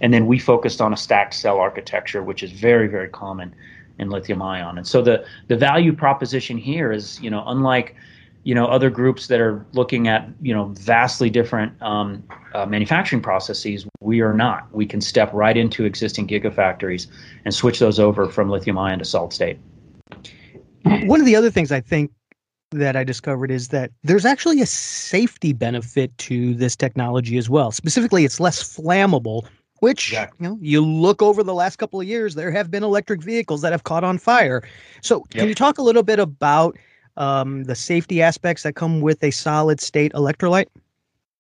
And 0.02 0.14
then 0.14 0.28
we 0.28 0.38
focused 0.38 0.82
on 0.82 0.92
a 0.92 0.98
stacked 0.98 1.34
cell 1.34 1.60
architecture, 1.60 2.22
which 2.22 2.44
is 2.44 2.52
very, 2.52 2.88
very 2.88 3.08
common 3.08 3.56
in 4.00 4.10
lithium 4.10 4.42
ion. 4.42 4.78
And 4.78 4.86
so 4.86 5.02
the, 5.02 5.26
the 5.48 5.56
value 5.56 5.94
proposition 5.94 6.58
here 6.58 6.92
is, 6.92 7.20
you 7.22 7.30
know, 7.30 7.44
unlike 7.48 7.96
you 8.44 8.56
know 8.56 8.68
other 8.68 8.90
groups 8.90 9.28
that 9.28 9.40
are 9.40 9.66
looking 9.74 10.08
at 10.08 10.28
you 10.42 10.54
know 10.54 10.66
vastly 10.80 11.30
different 11.30 11.80
um, 11.82 12.24
uh, 12.54 12.66
manufacturing 12.66 13.22
processes 13.22 13.86
we 14.00 14.22
are 14.22 14.34
not 14.34 14.72
we 14.74 14.86
can 14.86 15.02
step 15.02 15.30
right 15.34 15.58
into 15.58 15.86
existing 15.86 16.28
gigafactories 16.28 17.08
and 17.46 17.54
switch 17.54 17.80
those 17.80 18.00
over 18.00 18.28
from 18.30 18.50
lithium 18.50 18.78
ion 18.78 19.00
to 19.00 19.06
solid 19.06 19.34
state 19.34 19.58
one 21.04 21.20
of 21.20 21.26
the 21.26 21.36
other 21.36 21.52
things 21.52 21.72
i 21.72 21.82
think 21.82 22.12
that 22.72 22.96
I 22.96 23.04
discovered 23.04 23.52
is 23.52 23.70
that 23.70 23.92
there's 24.04 24.26
actually 24.26 24.62
a 24.62 24.66
safety 24.66 25.54
benefit 25.54 26.18
to 26.20 26.54
this 26.56 26.76
technology 26.76 27.38
as 27.38 27.50
well. 27.50 27.72
Specifically, 27.72 28.26
it's 28.26 28.40
less 28.40 28.62
flammable, 28.62 29.48
which 29.80 30.12
you 30.12 30.28
know, 30.40 30.58
you 30.62 30.82
look 30.82 31.22
over 31.22 31.44
the 31.44 31.54
last 31.54 31.78
couple 31.78 32.02
of 32.02 32.08
years, 32.08 32.36
there 32.36 32.52
have 32.52 32.70
been 32.70 32.84
electric 32.84 33.22
vehicles 33.22 33.62
that 33.62 33.72
have 33.72 33.84
caught 33.84 34.04
on 34.04 34.18
fire. 34.18 34.64
So, 35.02 35.20
yep. 35.32 35.40
can 35.40 35.48
you 35.48 35.56
talk 35.56 35.78
a 35.78 35.82
little 35.82 36.04
bit 36.04 36.20
about 36.20 36.78
um, 37.18 37.64
the 37.66 37.76
safety 37.76 38.22
aspects 38.22 38.64
that 38.64 38.74
come 38.74 39.02
with 39.02 39.24
a 39.24 39.32
solid 39.32 39.80
state 39.82 40.14
electrolyte? 40.14 40.68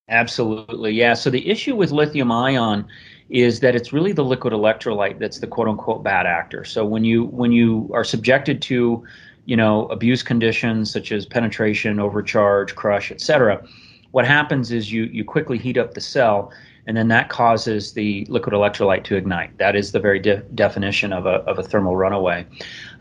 Absolutely, 0.09 0.91
yeah. 0.93 1.13
So 1.13 1.29
the 1.29 1.47
issue 1.49 1.75
with 1.75 1.91
lithium 1.91 2.31
ion 2.31 2.87
is 3.29 3.59
that 3.59 3.75
it's 3.75 3.91
really 3.91 4.13
the 4.13 4.23
liquid 4.23 4.53
electrolyte 4.53 5.19
that's 5.19 5.39
the 5.39 5.47
quote 5.47 5.67
unquote 5.67 6.03
bad 6.03 6.25
actor. 6.25 6.63
So 6.63 6.85
when 6.85 7.03
you 7.03 7.25
when 7.25 7.51
you 7.51 7.89
are 7.93 8.03
subjected 8.03 8.61
to 8.63 9.05
you 9.47 9.55
know, 9.55 9.85
abuse 9.87 10.21
conditions 10.21 10.91
such 10.91 11.13
as 11.13 11.25
penetration, 11.25 11.99
overcharge, 11.99 12.75
crush, 12.75 13.11
etc., 13.11 13.63
what 14.11 14.27
happens 14.27 14.71
is 14.71 14.91
you 14.91 15.03
you 15.05 15.23
quickly 15.23 15.57
heat 15.57 15.77
up 15.77 15.93
the 15.93 16.01
cell 16.01 16.51
and 16.87 16.95
then 16.95 17.09
that 17.09 17.29
causes 17.29 17.93
the 17.93 18.25
liquid 18.29 18.55
electrolyte 18.55 19.03
to 19.03 19.17
ignite. 19.17 19.57
That 19.57 19.75
is 19.75 19.91
the 19.91 19.99
very 19.99 20.19
de- 20.19 20.37
definition 20.55 21.11
of 21.11 21.25
a, 21.25 21.41
of 21.45 21.59
a 21.59 21.63
thermal 21.63 21.97
runaway. 21.97 22.45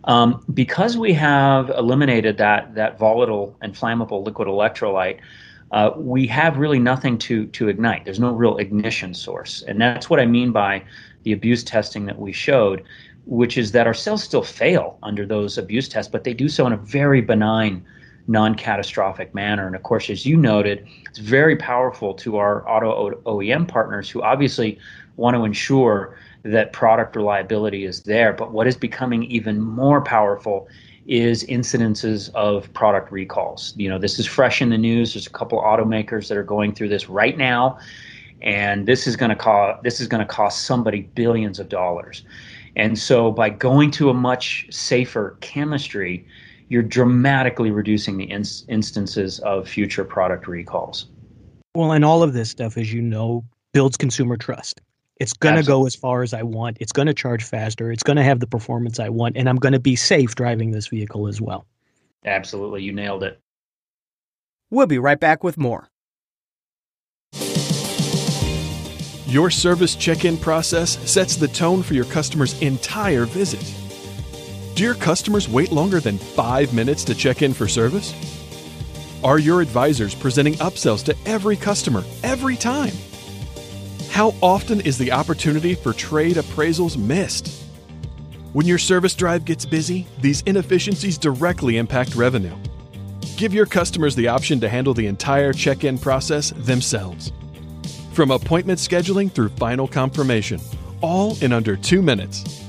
Um, 0.05 0.45
because 0.52 0.99
we 0.99 1.12
have 1.14 1.71
eliminated 1.71 2.37
that, 2.38 2.75
that 2.75 2.99
volatile 2.99 3.57
and 3.62 3.75
flammable 3.75 4.25
liquid 4.25 4.49
electrolyte, 4.49 5.21
uh, 5.71 5.93
we 5.97 6.26
have 6.26 6.59
really 6.59 6.81
nothing 6.81 7.16
to, 7.19 7.47
to 7.47 7.69
ignite. 7.69 8.05
There's 8.05 8.21
no 8.21 8.33
real 8.33 8.57
ignition 8.57 9.14
source. 9.14 9.62
And 9.62 9.81
that's 9.81 10.11
what 10.11 10.21
I 10.21 10.26
mean 10.26 10.50
by 10.50 10.83
the 11.23 11.33
abuse 11.33 11.62
testing 11.62 12.07
that 12.07 12.19
we 12.19 12.33
showed, 12.33 12.85
which 13.25 13.57
is 13.57 13.73
that 13.73 13.87
our 13.87 13.95
cells 13.95 14.23
still 14.23 14.43
fail 14.43 14.99
under 15.02 15.25
those 15.26 15.59
abuse 15.59 15.88
tests, 15.88 16.11
but 16.11 16.25
they 16.25 16.35
do 16.35 16.49
so 16.49 16.66
in 16.66 16.73
a 16.73 16.76
very 16.76 17.21
benign 17.21 17.85
non-catastrophic 18.28 19.35
manner. 19.35 19.66
And 19.66 19.76
of 19.76 19.83
course, 19.83 20.11
as 20.11 20.26
you 20.26 20.37
noted, 20.37 20.87
it's 21.09 21.18
very 21.18 21.56
powerful 21.56 22.14
to 22.14 22.37
our 22.37 22.68
auto 22.68 23.11
OEM 23.25 23.68
partners 23.68 24.11
who 24.11 24.23
obviously 24.23 24.78
want 25.16 25.37
to 25.37 25.45
ensure 25.45 26.18
that 26.42 26.73
product 26.73 27.16
reliability 27.16 27.85
is 27.85 28.02
there. 28.02 28.33
But 28.33 28.52
what 28.52 28.66
is 28.66 28.76
becoming 28.76 29.25
even 29.25 29.61
more 29.61 30.00
powerful 30.00 30.68
is 31.06 31.45
incidences 31.45 32.33
of 32.35 32.73
product 32.73 33.12
recalls. 33.12 33.75
You 33.76 33.88
know, 33.88 33.99
this 33.99 34.18
is 34.18 34.26
fresh 34.26 34.61
in 34.61 34.71
the 34.71 34.78
news. 34.78 35.14
There's 35.14 35.26
a 35.26 35.30
couple 35.30 35.61
automakers 35.61 36.28
that 36.28 36.37
are 36.37 36.42
going 36.42 36.75
through 36.75 36.88
this 36.88 37.09
right 37.09 37.37
now, 37.37 37.78
and 38.42 38.87
this 38.87 39.06
is 39.06 39.16
going 39.16 39.30
to 39.30 39.37
cost 39.37 39.83
this 39.83 40.00
is 40.00 40.09
going 40.09 40.21
to 40.21 40.26
cost 40.26 40.64
somebody 40.64 41.02
billions 41.02 41.59
of 41.59 41.68
dollars. 41.68 42.25
And 42.75 42.99
so, 42.99 43.30
by 43.30 43.50
going 43.50 43.90
to 43.92 44.11
a 44.11 44.14
much 44.14 44.66
safer 44.71 45.37
chemistry, 45.40 46.26
you're 46.69 46.83
dramatically 46.83 47.71
reducing 47.71 48.17
the 48.17 48.25
instances 48.25 49.39
of 49.41 49.69
future 49.69 50.05
product 50.05 50.49
recalls. 50.49 51.07
Well, 51.75 51.93
and 51.93 52.05
all 52.05 52.23
of 52.23 52.33
this 52.33 52.51
stuff, 52.51 52.77
as 52.77 52.93
you 52.93 53.03
know, 53.03 53.45
builds 53.73 53.97
consumer 53.97 54.37
trust. 54.37 54.81
It's 55.19 55.33
going 55.33 55.57
to 55.57 55.63
go 55.63 55.87
as 55.87 55.95
far 55.95 56.23
as 56.23 56.35
I 56.35 56.43
want. 56.43 56.77
It's 56.81 56.93
going 56.93 57.07
to 57.07 57.15
charge 57.15 57.43
faster. 57.45 57.91
It's 57.91 58.03
going 58.03 58.17
to 58.17 58.23
have 58.23 58.41
the 58.41 58.47
performance 58.47 58.99
I 59.01 59.09
want. 59.09 59.37
And 59.37 59.49
I'm 59.49 59.57
going 59.57 59.73
to 59.73 59.81
be 59.81 59.97
safe 59.97 60.35
driving 60.35 60.73
this 60.73 60.89
vehicle 60.89 61.27
as 61.27 61.41
well. 61.41 61.67
Absolutely. 62.25 62.83
You 62.83 62.93
nailed 62.93 63.23
it. 63.23 63.41
We'll 64.71 64.87
be 64.87 64.99
right 64.99 65.19
back 65.19 65.45
with 65.45 65.57
more. 65.57 65.89
Your 69.27 69.51
service 69.51 69.95
check 69.97 70.25
in 70.25 70.37
process 70.37 70.99
sets 71.11 71.37
the 71.37 71.49
tone 71.49 71.83
for 71.83 71.95
your 71.95 72.05
customer's 72.07 72.61
entire 72.61 73.25
visit. 73.25 73.86
Do 74.76 74.83
your 74.83 74.95
customers 74.95 75.49
wait 75.49 75.73
longer 75.73 76.00
than 76.00 76.18
five 76.18 76.75
minutes 76.75 77.02
to 77.04 77.14
check 77.14 77.40
in 77.40 77.54
for 77.54 77.66
service? 77.66 78.12
Are 79.25 79.38
your 79.38 79.62
advisors 79.62 80.14
presenting 80.14 80.52
upsells 80.56 81.02
to 81.04 81.16
every 81.25 81.56
customer 81.56 82.04
every 82.23 82.56
time? 82.56 82.92
How 84.11 84.35
often 84.42 84.83
is 84.83 84.99
the 84.99 85.12
opportunity 85.12 85.75
for 85.75 85.95
trade 85.95 86.37
appraisals 86.37 86.99
missed? 86.99 87.64
When 88.52 88.66
your 88.66 88.76
service 88.76 89.14
drive 89.14 89.47
gets 89.47 89.64
busy, 89.64 90.06
these 90.21 90.42
inefficiencies 90.42 91.16
directly 91.16 91.78
impact 91.78 92.14
revenue. 92.14 92.54
Give 93.38 93.54
your 93.54 93.64
customers 93.64 94.14
the 94.14 94.28
option 94.28 94.61
to 94.61 94.68
handle 94.68 94.92
the 94.92 95.06
entire 95.06 95.54
check 95.54 95.85
in 95.85 95.97
process 95.97 96.50
themselves. 96.50 97.33
From 98.12 98.30
appointment 98.30 98.78
scheduling 98.78 99.33
through 99.33 99.49
final 99.56 99.88
confirmation, 99.88 100.61
all 101.00 101.35
in 101.40 101.54
under 101.54 101.76
two 101.76 102.02
minutes. 102.02 102.66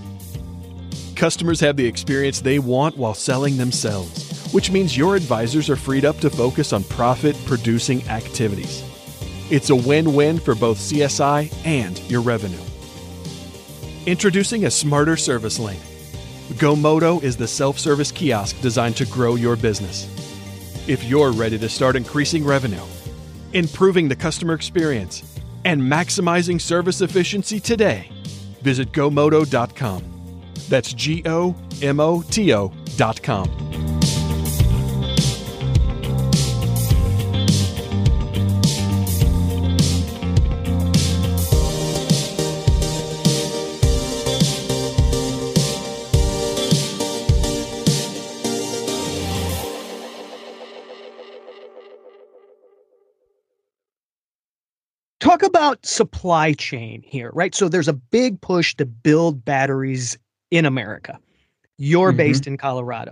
Customers 1.17 1.59
have 1.59 1.75
the 1.75 1.85
experience 1.85 2.41
they 2.41 2.59
want 2.59 2.95
while 2.95 3.15
selling 3.15 3.57
themselves, 3.57 4.51
which 4.53 4.69
means 4.69 4.95
your 4.95 5.15
advisors 5.15 5.67
are 5.67 5.75
freed 5.75 6.05
up 6.05 6.19
to 6.19 6.29
focus 6.29 6.73
on 6.73 6.83
profit 6.83 7.35
producing 7.47 8.07
activities. 8.07 8.83
It's 9.49 9.71
a 9.71 9.75
win 9.75 10.13
win 10.13 10.37
for 10.37 10.53
both 10.53 10.77
CSI 10.77 11.51
and 11.65 11.97
your 12.01 12.21
revenue. 12.21 12.61
Introducing 14.05 14.65
a 14.65 14.71
smarter 14.71 15.17
service 15.17 15.57
lane. 15.57 15.81
GoMoto 16.59 17.23
is 17.23 17.35
the 17.35 17.47
self 17.47 17.79
service 17.79 18.11
kiosk 18.11 18.61
designed 18.61 18.97
to 18.97 19.05
grow 19.07 19.33
your 19.33 19.55
business. 19.55 20.05
If 20.87 21.03
you're 21.03 21.31
ready 21.31 21.57
to 21.57 21.67
start 21.67 21.95
increasing 21.95 22.45
revenue, 22.45 22.85
improving 23.53 24.07
the 24.07 24.15
customer 24.15 24.53
experience, 24.53 25.23
and 25.65 25.81
maximizing 25.81 26.61
service 26.61 27.01
efficiency 27.01 27.59
today, 27.59 28.11
visit 28.61 28.91
GoMoto.com. 28.91 30.16
That's 30.69 30.93
G 30.93 31.23
O 31.25 31.55
M 31.81 31.99
O 31.99 32.21
T 32.23 32.53
O 32.53 32.73
dot 32.97 33.21
com. 33.21 33.67
talk 55.27 55.43
about 55.43 55.85
supply 55.85 56.53
chain 56.53 57.03
here, 57.05 57.31
right? 57.33 57.53
So 57.53 57.67
there's 57.67 57.89
a 57.89 57.93
big 57.93 58.39
push 58.41 58.75
to 58.75 58.85
build 58.85 59.43
batteries 59.43 60.17
in 60.51 60.65
America. 60.65 61.19
You're 61.77 62.09
mm-hmm. 62.09 62.17
based 62.17 62.47
in 62.47 62.57
Colorado. 62.57 63.11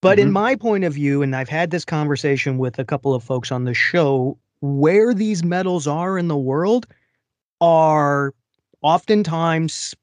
But 0.00 0.18
mm-hmm. 0.18 0.28
in 0.28 0.32
my 0.32 0.56
point 0.56 0.84
of 0.84 0.94
view, 0.94 1.22
and 1.22 1.34
I've 1.34 1.48
had 1.48 1.70
this 1.70 1.84
conversation 1.84 2.58
with 2.58 2.78
a 2.78 2.84
couple 2.84 3.14
of 3.14 3.22
folks 3.22 3.50
on 3.50 3.64
the 3.64 3.74
show, 3.74 4.38
where 4.60 5.14
these 5.14 5.44
metals 5.44 5.86
are 5.86 6.18
in 6.18 6.28
the 6.28 6.36
world 6.36 6.86
are 7.60 8.34
oftentimes 8.82 9.94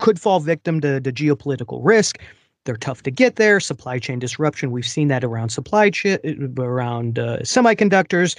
could 0.00 0.20
fall 0.20 0.40
victim 0.40 0.80
to, 0.80 1.00
to 1.00 1.12
geopolitical 1.12 1.80
risk. 1.82 2.18
They're 2.64 2.76
tough 2.76 3.02
to 3.02 3.10
get 3.10 3.36
there. 3.36 3.60
Supply 3.60 3.98
chain 3.98 4.18
disruption. 4.18 4.70
We've 4.70 4.86
seen 4.86 5.08
that 5.08 5.22
around 5.22 5.50
supply 5.50 5.90
chain, 5.90 6.18
around 6.58 7.18
uh, 7.18 7.38
semiconductors 7.40 8.36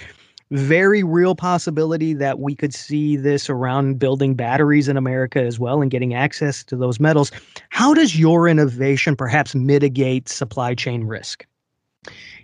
very 0.50 1.02
real 1.02 1.34
possibility 1.34 2.14
that 2.14 2.38
we 2.38 2.54
could 2.54 2.72
see 2.72 3.16
this 3.16 3.50
around 3.50 3.98
building 3.98 4.34
batteries 4.34 4.88
in 4.88 4.96
America 4.96 5.40
as 5.40 5.58
well 5.58 5.82
and 5.82 5.90
getting 5.90 6.14
access 6.14 6.62
to 6.64 6.76
those 6.76 7.00
metals. 7.00 7.32
How 7.70 7.94
does 7.94 8.18
your 8.18 8.48
innovation 8.48 9.16
perhaps 9.16 9.54
mitigate 9.54 10.28
supply 10.28 10.74
chain 10.74 11.04
risk? 11.04 11.46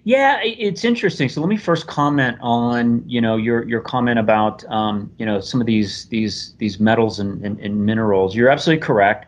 Yeah, 0.05 0.41
it's 0.43 0.85
interesting. 0.85 1.29
So 1.29 1.41
let 1.41 1.49
me 1.49 1.57
first 1.57 1.87
comment 1.87 2.37
on 2.41 3.05
you 3.07 3.21
know 3.21 3.37
your 3.37 3.69
your 3.69 3.81
comment 3.81 4.19
about 4.19 4.65
um, 4.65 5.13
you 5.19 5.25
know 5.25 5.41
some 5.41 5.61
of 5.61 5.67
these 5.69 6.07
these 6.07 6.55
these 6.59 6.81
metals 6.81 7.21
and, 7.21 7.45
and, 7.45 7.61
and 7.61 7.87
minerals. 7.87 8.35
You're 8.35 8.49
absolutely 8.49 8.85
correct. 8.85 9.27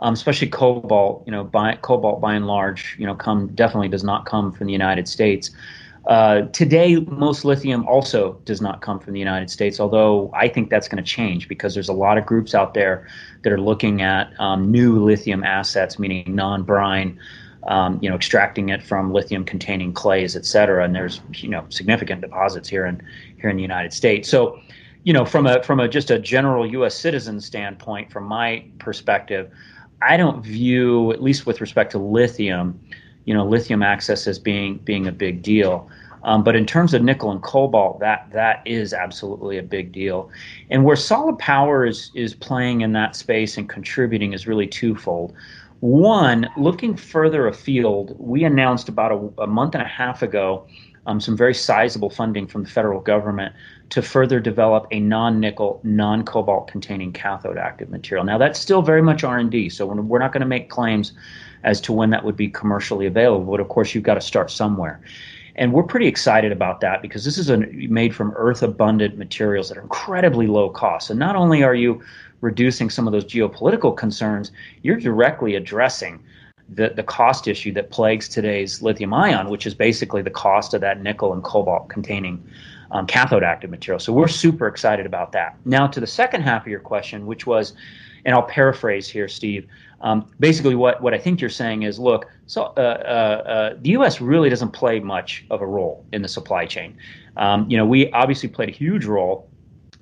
Um, 0.00 0.14
especially 0.14 0.48
cobalt. 0.48 1.22
You 1.26 1.30
know, 1.32 1.44
by, 1.44 1.76
cobalt 1.76 2.20
by 2.20 2.34
and 2.34 2.46
large, 2.46 2.96
you 2.98 3.06
know, 3.06 3.14
come 3.14 3.48
definitely 3.54 3.88
does 3.88 4.02
not 4.02 4.26
come 4.26 4.50
from 4.50 4.66
the 4.66 4.72
United 4.72 5.06
States. 5.08 5.50
Uh, 6.06 6.42
today, 6.48 6.96
most 6.96 7.44
lithium 7.44 7.86
also 7.86 8.34
does 8.44 8.60
not 8.60 8.82
come 8.82 8.98
from 9.00 9.14
the 9.14 9.18
United 9.18 9.48
States, 9.48 9.80
although 9.80 10.30
I 10.34 10.48
think 10.48 10.68
that's 10.68 10.86
going 10.86 11.02
to 11.02 11.08
change 11.08 11.48
because 11.48 11.72
there's 11.72 11.88
a 11.88 11.94
lot 11.94 12.18
of 12.18 12.26
groups 12.26 12.54
out 12.54 12.74
there 12.74 13.08
that 13.42 13.52
are 13.52 13.60
looking 13.60 14.02
at 14.02 14.32
um, 14.38 14.70
new 14.70 15.02
lithium 15.02 15.42
assets, 15.42 15.98
meaning 15.98 16.34
non-brine, 16.34 17.18
um, 17.68 17.98
you 18.02 18.10
know, 18.10 18.16
extracting 18.16 18.68
it 18.68 18.82
from 18.82 19.14
lithium-containing 19.14 19.94
clays, 19.94 20.36
et 20.36 20.44
cetera. 20.44 20.84
And 20.84 20.94
there's 20.94 21.22
you 21.32 21.48
know 21.48 21.64
significant 21.70 22.20
deposits 22.20 22.68
here 22.68 22.84
in 22.84 23.02
here 23.40 23.48
in 23.48 23.56
the 23.56 23.62
United 23.62 23.94
States. 23.94 24.28
So, 24.28 24.60
you 25.04 25.14
know, 25.14 25.24
from 25.24 25.46
a 25.46 25.62
from 25.62 25.80
a 25.80 25.88
just 25.88 26.10
a 26.10 26.18
general 26.18 26.70
U.S. 26.70 26.94
citizen 26.94 27.40
standpoint, 27.40 28.12
from 28.12 28.24
my 28.24 28.62
perspective, 28.78 29.50
I 30.02 30.18
don't 30.18 30.42
view, 30.44 31.12
at 31.12 31.22
least 31.22 31.46
with 31.46 31.62
respect 31.62 31.92
to 31.92 31.98
lithium 31.98 32.78
you 33.24 33.34
know 33.34 33.44
lithium 33.44 33.82
access 33.82 34.26
as 34.26 34.38
being 34.38 34.78
being 34.78 35.06
a 35.06 35.12
big 35.12 35.42
deal. 35.42 35.88
Um, 36.22 36.42
but 36.42 36.56
in 36.56 36.64
terms 36.64 36.94
of 36.94 37.02
nickel 37.02 37.30
and 37.30 37.42
cobalt, 37.42 38.00
that 38.00 38.28
that 38.32 38.62
is 38.64 38.94
absolutely 38.94 39.58
a 39.58 39.62
big 39.62 39.92
deal. 39.92 40.30
And 40.70 40.82
where 40.84 40.96
Solid 40.96 41.38
Power 41.38 41.84
is 41.86 42.10
is 42.14 42.34
playing 42.34 42.80
in 42.80 42.92
that 42.92 43.14
space 43.14 43.56
and 43.58 43.68
contributing 43.68 44.32
is 44.32 44.46
really 44.46 44.66
twofold. 44.66 45.34
One, 45.80 46.48
looking 46.56 46.96
further 46.96 47.46
afield, 47.46 48.16
we 48.18 48.44
announced 48.44 48.88
about 48.88 49.12
a, 49.12 49.42
a 49.42 49.46
month 49.46 49.74
and 49.74 49.82
a 49.82 49.86
half 49.86 50.22
ago 50.22 50.66
um, 51.06 51.20
some 51.20 51.36
very 51.36 51.54
sizable 51.54 52.10
funding 52.10 52.46
from 52.46 52.64
the 52.64 52.70
federal 52.70 53.00
government 53.00 53.54
to 53.90 54.02
further 54.02 54.40
develop 54.40 54.86
a 54.90 55.00
non-nickel, 55.00 55.80
non-cobalt 55.84 56.68
containing 56.68 57.12
cathode 57.12 57.58
active 57.58 57.90
material. 57.90 58.24
Now 58.24 58.38
that's 58.38 58.58
still 58.58 58.82
very 58.82 59.02
much 59.02 59.24
R&D, 59.24 59.68
so 59.70 59.86
we're, 59.86 60.00
we're 60.00 60.18
not 60.18 60.32
going 60.32 60.40
to 60.40 60.46
make 60.46 60.70
claims 60.70 61.12
as 61.64 61.80
to 61.82 61.92
when 61.92 62.10
that 62.10 62.24
would 62.24 62.36
be 62.36 62.48
commercially 62.48 63.06
available. 63.06 63.50
But 63.50 63.60
of 63.60 63.68
course, 63.68 63.94
you've 63.94 64.04
got 64.04 64.14
to 64.14 64.20
start 64.20 64.50
somewhere. 64.50 65.00
And 65.56 65.72
we're 65.72 65.84
pretty 65.84 66.08
excited 66.08 66.52
about 66.52 66.80
that 66.80 67.00
because 67.00 67.24
this 67.24 67.38
is 67.38 67.48
a, 67.48 67.58
made 67.58 68.14
from 68.14 68.32
earth 68.36 68.62
abundant 68.62 69.16
materials 69.16 69.68
that 69.68 69.78
are 69.78 69.82
incredibly 69.82 70.46
low 70.46 70.68
cost. 70.68 71.10
And 71.10 71.18
not 71.18 71.36
only 71.36 71.62
are 71.62 71.74
you 71.74 72.02
reducing 72.40 72.90
some 72.90 73.06
of 73.06 73.12
those 73.12 73.24
geopolitical 73.24 73.96
concerns, 73.96 74.52
you're 74.82 74.96
directly 74.96 75.54
addressing 75.54 76.22
the, 76.68 76.90
the 76.90 77.02
cost 77.02 77.46
issue 77.46 77.72
that 77.72 77.90
plagues 77.90 78.28
today's 78.28 78.82
lithium 78.82 79.14
ion, 79.14 79.48
which 79.48 79.66
is 79.66 79.74
basically 79.74 80.22
the 80.22 80.30
cost 80.30 80.74
of 80.74 80.80
that 80.80 81.02
nickel 81.02 81.32
and 81.32 81.44
cobalt 81.44 81.88
containing 81.88 82.42
um, 82.90 83.06
cathode 83.06 83.42
active 83.42 83.70
material. 83.70 84.00
So 84.00 84.12
we're 84.12 84.28
super 84.28 84.66
excited 84.66 85.06
about 85.06 85.32
that. 85.32 85.56
Now, 85.64 85.86
to 85.86 86.00
the 86.00 86.06
second 86.06 86.42
half 86.42 86.62
of 86.62 86.68
your 86.68 86.80
question, 86.80 87.26
which 87.26 87.46
was, 87.46 87.74
and 88.24 88.34
I'll 88.34 88.42
paraphrase 88.42 89.08
here, 89.08 89.28
Steve. 89.28 89.66
Um, 90.00 90.30
basically, 90.38 90.74
what, 90.74 91.02
what 91.02 91.14
I 91.14 91.18
think 91.18 91.40
you're 91.40 91.50
saying 91.50 91.82
is, 91.82 91.98
look, 91.98 92.26
so 92.46 92.74
uh, 92.76 92.80
uh, 92.80 93.48
uh, 93.48 93.74
the 93.80 93.90
U.S. 93.90 94.20
really 94.20 94.50
doesn't 94.50 94.70
play 94.70 95.00
much 95.00 95.44
of 95.50 95.62
a 95.62 95.66
role 95.66 96.04
in 96.12 96.22
the 96.22 96.28
supply 96.28 96.66
chain. 96.66 96.96
Um, 97.36 97.68
you 97.70 97.76
know, 97.76 97.86
we 97.86 98.10
obviously 98.12 98.48
played 98.48 98.68
a 98.68 98.72
huge 98.72 99.06
role 99.06 99.48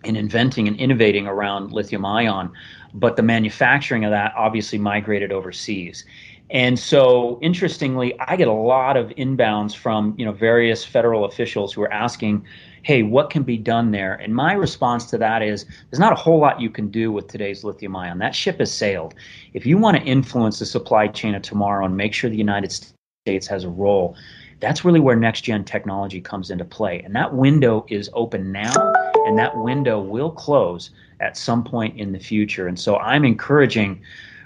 in 0.05 0.17
inventing 0.17 0.67
and 0.67 0.77
innovating 0.77 1.27
around 1.27 1.73
lithium 1.73 2.05
ion, 2.05 2.53
but 2.95 3.17
the 3.17 3.23
manufacturing 3.23 4.05
of 4.05 4.11
that 4.11 4.33
obviously 4.37 4.79
migrated 4.79 5.31
overseas. 5.31 6.05
And 6.53 6.79
so, 6.79 7.39
interestingly, 7.41 8.15
I 8.21 8.37
get 8.37 8.47
a 8.47 8.53
lot 8.53 8.99
of 8.99 9.09
inbounds 9.17 9.75
from 9.75 10.15
you 10.19 10.25
know 10.27 10.33
various 10.33 10.85
federal 10.85 11.25
officials 11.25 11.73
who 11.73 11.81
are 11.81 11.93
asking, 11.93 12.45
"Hey, 12.83 13.03
what 13.03 13.31
can 13.31 13.43
be 13.43 13.57
done 13.57 13.91
there?" 13.91 14.15
And 14.17 14.35
my 14.35 14.53
response 14.53 15.07
to 15.07 15.19
that 15.19 15.41
is, 15.41 15.65
there's 15.91 15.99
not 15.99 16.13
a 16.13 16.17
whole 16.17 16.39
lot 16.39 16.61
you 16.61 16.69
can 16.69 16.89
do 16.89 17.11
with 17.11 17.27
today's 17.27 17.65
lithium 17.65 17.97
ion. 17.97 18.19
That 18.19 18.35
ship 18.35 18.59
has 18.59 18.71
sailed. 18.71 19.15
If 19.55 19.65
you 19.65 19.79
want 19.79 19.97
to 19.97 20.03
influence 20.03 20.59
the 20.59 20.67
supply 20.67 21.07
chain 21.09 21.35
of 21.35 21.41
tomorrow 21.41 21.87
and 21.87 21.97
make 21.97 22.13
sure 22.13 22.29
the 22.29 22.37
United 22.37 22.71
States 22.71 23.47
has 23.47 23.65
a 23.65 23.71
role, 23.71 24.15
that's 24.61 24.85
really 24.85 25.01
where 25.01 25.17
next 25.17 25.41
gen 25.41 25.65
technology 25.65 26.21
comes 26.21 26.51
into 26.51 26.67
play. 26.67 27.01
And 27.01 27.17
that 27.17 27.33
window 27.35 27.87
is 27.89 28.11
open 28.13 28.53
now, 28.53 28.75
and 29.27 29.39
that 29.39 29.57
window 29.57 29.99
will 30.03 30.31
close 30.31 30.91
at 31.21 31.39
some 31.39 31.65
point 31.65 31.99
in 31.99 32.13
the 32.13 32.19
future. 32.19 32.69
And 32.69 32.79
so, 32.79 32.99
I'm 32.99 33.25
encouraging 33.25 34.03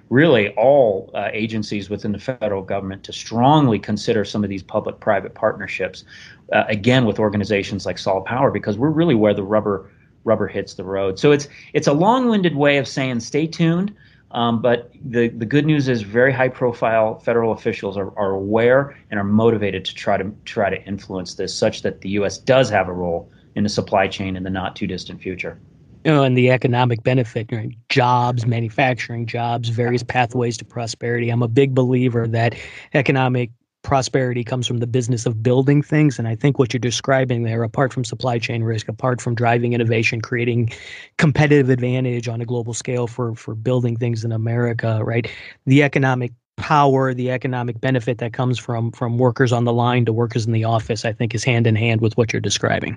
really 0.08 0.50
all 0.50 1.10
uh, 1.14 1.28
agencies 1.32 1.90
within 1.90 2.12
the 2.12 2.18
federal 2.18 2.62
government 2.62 3.02
to 3.04 3.12
strongly 3.12 3.78
consider 3.78 4.24
some 4.24 4.44
of 4.44 4.50
these 4.50 4.62
public 4.62 5.00
private 5.00 5.34
partnerships 5.34 6.04
uh, 6.52 6.64
again 6.68 7.04
with 7.04 7.18
organizations 7.18 7.86
like 7.86 7.98
solid 7.98 8.24
power 8.24 8.50
because 8.50 8.78
we're 8.78 8.90
really 8.90 9.14
where 9.14 9.34
the 9.34 9.42
rubber 9.42 9.90
rubber 10.24 10.48
hits 10.48 10.74
the 10.74 10.84
road. 10.84 11.18
So 11.18 11.32
it's 11.32 11.48
it's 11.72 11.86
a 11.86 11.92
long-winded 11.92 12.56
way 12.56 12.78
of 12.78 12.86
saying 12.88 13.20
stay 13.20 13.46
tuned 13.46 13.94
um, 14.32 14.60
but 14.60 14.90
the, 15.04 15.28
the 15.28 15.46
good 15.46 15.64
news 15.64 15.88
is 15.88 16.02
very 16.02 16.32
high 16.32 16.48
profile 16.48 17.18
federal 17.20 17.52
officials 17.52 17.96
are, 17.96 18.16
are 18.18 18.32
aware 18.32 18.96
and 19.10 19.20
are 19.20 19.24
motivated 19.24 19.84
to 19.84 19.94
try 19.94 20.16
to 20.16 20.32
try 20.44 20.68
to 20.68 20.82
influence 20.84 21.34
this 21.34 21.54
such 21.54 21.82
that 21.82 22.00
the 22.00 22.10
US 22.10 22.38
does 22.38 22.68
have 22.68 22.88
a 22.88 22.92
role 22.92 23.30
in 23.54 23.62
the 23.62 23.68
supply 23.68 24.08
chain 24.08 24.36
in 24.36 24.42
the 24.42 24.50
not 24.50 24.76
too 24.76 24.86
distant 24.86 25.20
future 25.22 25.58
you 26.06 26.12
know, 26.12 26.22
and 26.22 26.38
the 26.38 26.52
economic 26.52 27.02
benefit, 27.02 27.50
right? 27.50 27.76
jobs, 27.88 28.46
manufacturing 28.46 29.26
jobs, 29.26 29.70
various 29.70 30.04
pathways 30.04 30.56
to 30.56 30.64
prosperity. 30.64 31.30
I'm 31.30 31.42
a 31.42 31.48
big 31.48 31.74
believer 31.74 32.28
that 32.28 32.54
economic 32.94 33.50
prosperity 33.82 34.44
comes 34.44 34.68
from 34.68 34.78
the 34.78 34.86
business 34.86 35.26
of 35.26 35.42
building 35.42 35.82
things. 35.82 36.16
And 36.20 36.28
I 36.28 36.36
think 36.36 36.60
what 36.60 36.72
you're 36.72 36.78
describing 36.78 37.42
there, 37.42 37.64
apart 37.64 37.92
from 37.92 38.04
supply 38.04 38.38
chain 38.38 38.62
risk, 38.62 38.86
apart 38.86 39.20
from 39.20 39.34
driving 39.34 39.72
innovation, 39.72 40.20
creating 40.20 40.72
competitive 41.18 41.70
advantage 41.70 42.28
on 42.28 42.40
a 42.40 42.44
global 42.44 42.72
scale 42.72 43.08
for, 43.08 43.34
for 43.34 43.56
building 43.56 43.96
things 43.96 44.24
in 44.24 44.30
America, 44.30 45.00
right? 45.02 45.28
The 45.66 45.82
economic 45.82 46.30
power, 46.56 47.14
the 47.14 47.32
economic 47.32 47.80
benefit 47.80 48.18
that 48.18 48.32
comes 48.32 48.60
from 48.60 48.92
from 48.92 49.18
workers 49.18 49.52
on 49.52 49.64
the 49.64 49.72
line 49.72 50.04
to 50.04 50.12
workers 50.12 50.46
in 50.46 50.52
the 50.52 50.64
office, 50.64 51.04
I 51.04 51.12
think 51.12 51.34
is 51.34 51.42
hand 51.42 51.66
in 51.66 51.74
hand 51.74 52.00
with 52.00 52.16
what 52.16 52.32
you're 52.32 52.40
describing. 52.40 52.96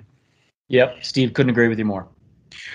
Yep, 0.68 0.98
Steve, 1.02 1.34
couldn't 1.34 1.50
agree 1.50 1.66
with 1.66 1.80
you 1.80 1.84
more. 1.84 2.06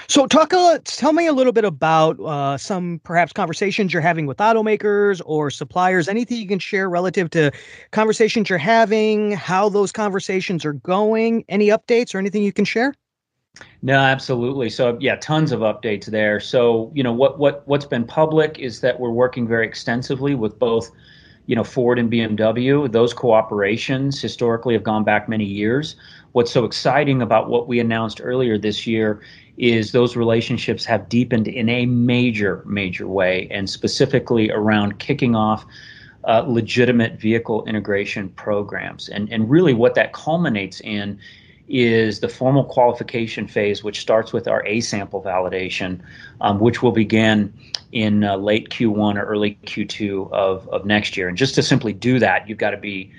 So, 0.07 0.27
talk. 0.27 0.53
Uh, 0.53 0.79
tell 0.83 1.13
me 1.13 1.27
a 1.27 1.33
little 1.33 1.53
bit 1.53 1.65
about 1.65 2.19
uh, 2.19 2.57
some 2.57 3.01
perhaps 3.03 3.33
conversations 3.33 3.93
you're 3.93 4.01
having 4.01 4.25
with 4.25 4.37
automakers 4.37 5.21
or 5.25 5.49
suppliers. 5.49 6.07
Anything 6.07 6.37
you 6.37 6.47
can 6.47 6.59
share 6.59 6.89
relative 6.89 7.29
to 7.31 7.51
conversations 7.91 8.49
you're 8.49 8.57
having, 8.57 9.31
how 9.31 9.69
those 9.69 9.91
conversations 9.91 10.65
are 10.65 10.73
going. 10.73 11.43
Any 11.49 11.69
updates 11.69 12.15
or 12.15 12.19
anything 12.19 12.43
you 12.43 12.53
can 12.53 12.65
share? 12.65 12.93
No, 13.81 13.95
absolutely. 13.99 14.69
So 14.69 14.97
yeah, 14.99 15.15
tons 15.17 15.51
of 15.51 15.61
updates 15.61 16.05
there. 16.05 16.39
So 16.39 16.91
you 16.93 17.03
know 17.03 17.13
what 17.13 17.39
what 17.39 17.67
what's 17.67 17.85
been 17.85 18.05
public 18.05 18.59
is 18.59 18.81
that 18.81 18.99
we're 18.99 19.11
working 19.11 19.47
very 19.47 19.65
extensively 19.65 20.35
with 20.35 20.57
both 20.59 20.91
you 21.45 21.55
know 21.55 21.63
Ford 21.63 21.99
and 21.99 22.11
BMW. 22.11 22.91
Those 22.91 23.13
cooperations 23.13 24.21
historically 24.21 24.73
have 24.73 24.83
gone 24.83 25.03
back 25.03 25.29
many 25.29 25.45
years. 25.45 25.95
What's 26.31 26.51
so 26.51 26.65
exciting 26.65 27.21
about 27.21 27.49
what 27.49 27.67
we 27.67 27.79
announced 27.79 28.19
earlier 28.23 28.57
this 28.57 28.85
year 28.85 29.21
is 29.57 29.91
those 29.91 30.15
relationships 30.15 30.83
have 30.85 31.07
deepened 31.07 31.47
in 31.47 31.69
a 31.69 31.85
major, 31.85 32.61
major 32.65 33.07
way, 33.07 33.47
and 33.51 33.69
specifically 33.69 34.51
around 34.51 34.99
kicking 34.99 35.35
off 35.35 35.65
uh, 36.25 36.43
legitimate 36.45 37.19
vehicle 37.19 37.63
integration 37.65 38.29
programs. 38.29 39.07
And, 39.09 39.31
and 39.31 39.49
really, 39.49 39.73
what 39.73 39.95
that 39.95 40.11
culminates 40.13 40.81
in 40.81 41.19
is 41.67 42.19
the 42.19 42.29
formal 42.29 42.63
qualification 42.63 43.47
phase, 43.47 43.83
which 43.83 43.99
starts 43.99 44.31
with 44.31 44.47
our 44.47 44.65
A 44.65 44.81
sample 44.81 45.21
validation, 45.21 45.99
um, 46.41 46.59
which 46.59 46.83
will 46.83 46.91
begin 46.91 47.53
in 47.91 48.23
uh, 48.23 48.37
late 48.37 48.69
Q1 48.69 49.15
or 49.15 49.23
early 49.23 49.57
Q2 49.65 50.31
of, 50.31 50.67
of 50.69 50.85
next 50.85 51.17
year. 51.17 51.27
And 51.27 51.37
just 51.37 51.55
to 51.55 51.63
simply 51.63 51.93
do 51.93 52.19
that, 52.19 52.47
you've 52.47 52.57
got 52.57 52.71
to 52.71 52.77
be 52.77 53.11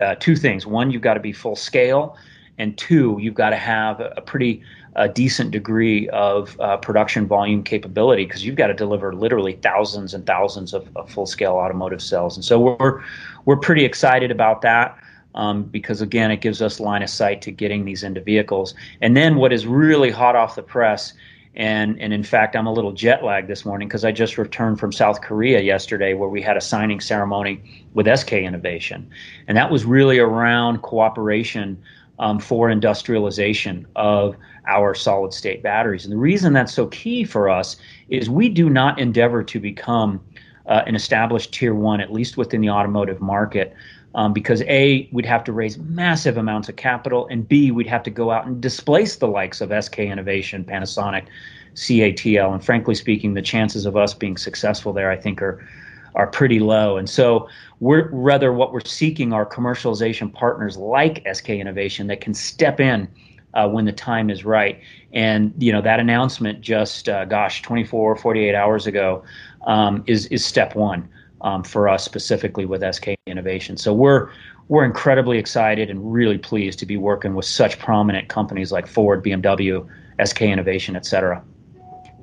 uh, 0.00 0.16
two 0.16 0.36
things. 0.36 0.66
One, 0.66 0.90
you've 0.90 1.02
got 1.02 1.14
to 1.14 1.20
be 1.20 1.32
full 1.32 1.56
scale, 1.56 2.16
and 2.58 2.76
two, 2.76 3.18
you've 3.20 3.34
got 3.34 3.50
to 3.50 3.56
have 3.56 4.00
a, 4.00 4.20
pretty 4.20 4.62
a 4.96 5.08
decent 5.08 5.50
degree 5.50 6.08
of 6.10 6.58
uh, 6.60 6.76
production 6.76 7.26
volume 7.26 7.62
capability 7.62 8.24
because 8.26 8.44
you've 8.44 8.56
got 8.56 8.68
to 8.68 8.74
deliver 8.74 9.12
literally 9.14 9.54
thousands 9.54 10.14
and 10.14 10.26
thousands 10.26 10.72
of, 10.72 10.88
of 10.96 11.10
full 11.10 11.26
scale 11.26 11.54
automotive 11.54 12.02
cells. 12.02 12.36
And 12.36 12.44
so 12.44 12.60
we're 12.60 13.02
we're 13.44 13.56
pretty 13.56 13.84
excited 13.84 14.30
about 14.30 14.62
that. 14.62 14.96
Um, 15.34 15.64
because 15.64 16.00
again, 16.00 16.30
it 16.30 16.40
gives 16.40 16.62
us 16.62 16.78
line 16.78 17.02
of 17.02 17.10
sight 17.10 17.42
to 17.42 17.50
getting 17.50 17.84
these 17.84 18.04
into 18.04 18.20
vehicles. 18.20 18.74
And 19.00 19.16
then 19.16 19.36
what 19.36 19.52
is 19.52 19.66
really 19.66 20.10
hot 20.10 20.36
off 20.36 20.54
the 20.54 20.62
press, 20.62 21.12
and 21.56 22.00
and 22.00 22.12
in 22.12 22.22
fact, 22.22 22.56
I'm 22.56 22.66
a 22.66 22.72
little 22.72 22.92
jet 22.92 23.24
lagged 23.24 23.48
this 23.48 23.64
morning 23.64 23.88
because 23.88 24.04
I 24.04 24.12
just 24.12 24.38
returned 24.38 24.78
from 24.78 24.92
South 24.92 25.20
Korea 25.20 25.60
yesterday, 25.60 26.14
where 26.14 26.28
we 26.28 26.42
had 26.42 26.56
a 26.56 26.60
signing 26.60 27.00
ceremony 27.00 27.86
with 27.94 28.06
SK 28.06 28.32
Innovation, 28.34 29.10
and 29.48 29.56
that 29.56 29.70
was 29.70 29.84
really 29.84 30.18
around 30.18 30.82
cooperation 30.82 31.82
um, 32.18 32.38
for 32.38 32.70
industrialization 32.70 33.86
of 33.96 34.36
our 34.66 34.94
solid 34.94 35.32
state 35.32 35.62
batteries. 35.62 36.04
And 36.04 36.12
the 36.12 36.18
reason 36.18 36.52
that's 36.52 36.72
so 36.72 36.86
key 36.88 37.24
for 37.24 37.48
us 37.48 37.76
is 38.08 38.30
we 38.30 38.48
do 38.48 38.70
not 38.70 38.98
endeavor 38.98 39.42
to 39.42 39.60
become 39.60 40.20
uh, 40.66 40.82
an 40.86 40.94
established 40.94 41.52
tier 41.52 41.74
one, 41.74 42.00
at 42.00 42.12
least 42.12 42.36
within 42.36 42.60
the 42.60 42.70
automotive 42.70 43.20
market. 43.20 43.74
Um, 44.14 44.32
because 44.32 44.62
A, 44.62 45.08
we'd 45.10 45.26
have 45.26 45.42
to 45.44 45.52
raise 45.52 45.76
massive 45.78 46.36
amounts 46.36 46.68
of 46.68 46.76
capital, 46.76 47.26
and 47.28 47.48
B, 47.48 47.72
we'd 47.72 47.88
have 47.88 48.04
to 48.04 48.10
go 48.10 48.30
out 48.30 48.46
and 48.46 48.60
displace 48.60 49.16
the 49.16 49.26
likes 49.26 49.60
of 49.60 49.72
SK 49.84 49.98
Innovation, 50.00 50.64
Panasonic, 50.64 51.26
CATL. 51.74 52.52
And 52.52 52.64
frankly 52.64 52.94
speaking, 52.94 53.34
the 53.34 53.42
chances 53.42 53.86
of 53.86 53.96
us 53.96 54.14
being 54.14 54.36
successful 54.36 54.92
there, 54.92 55.10
I 55.10 55.16
think, 55.16 55.42
are 55.42 55.66
are 56.14 56.28
pretty 56.28 56.60
low. 56.60 56.96
And 56.96 57.10
so 57.10 57.48
we're 57.80 58.08
rather 58.10 58.52
what 58.52 58.72
we're 58.72 58.84
seeking 58.84 59.32
are 59.32 59.44
commercialization 59.44 60.32
partners 60.32 60.76
like 60.76 61.26
SK 61.32 61.50
Innovation 61.50 62.06
that 62.06 62.20
can 62.20 62.34
step 62.34 62.78
in 62.78 63.08
uh, 63.54 63.68
when 63.68 63.84
the 63.84 63.92
time 63.92 64.30
is 64.30 64.44
right. 64.44 64.80
And 65.12 65.52
you 65.58 65.72
know 65.72 65.80
that 65.80 66.00
announcement 66.00 66.60
just 66.60 67.08
uh, 67.08 67.24
gosh 67.24 67.62
24 67.62 68.16
48 68.16 68.54
hours 68.54 68.86
ago 68.86 69.24
um, 69.66 70.04
is 70.06 70.26
is 70.26 70.44
step 70.44 70.74
one 70.74 71.08
um, 71.40 71.62
for 71.62 71.88
us 71.88 72.04
specifically 72.04 72.64
with 72.64 72.82
SK 72.94 73.14
Innovation. 73.26 73.76
So 73.76 73.92
we're 73.92 74.30
we're 74.68 74.84
incredibly 74.84 75.38
excited 75.38 75.90
and 75.90 76.12
really 76.12 76.38
pleased 76.38 76.78
to 76.78 76.86
be 76.86 76.96
working 76.96 77.34
with 77.34 77.44
such 77.44 77.78
prominent 77.78 78.28
companies 78.28 78.72
like 78.72 78.86
Ford, 78.86 79.22
BMW, 79.22 79.86
SK 80.24 80.42
Innovation, 80.42 80.96
et 80.96 81.04
cetera. 81.04 81.42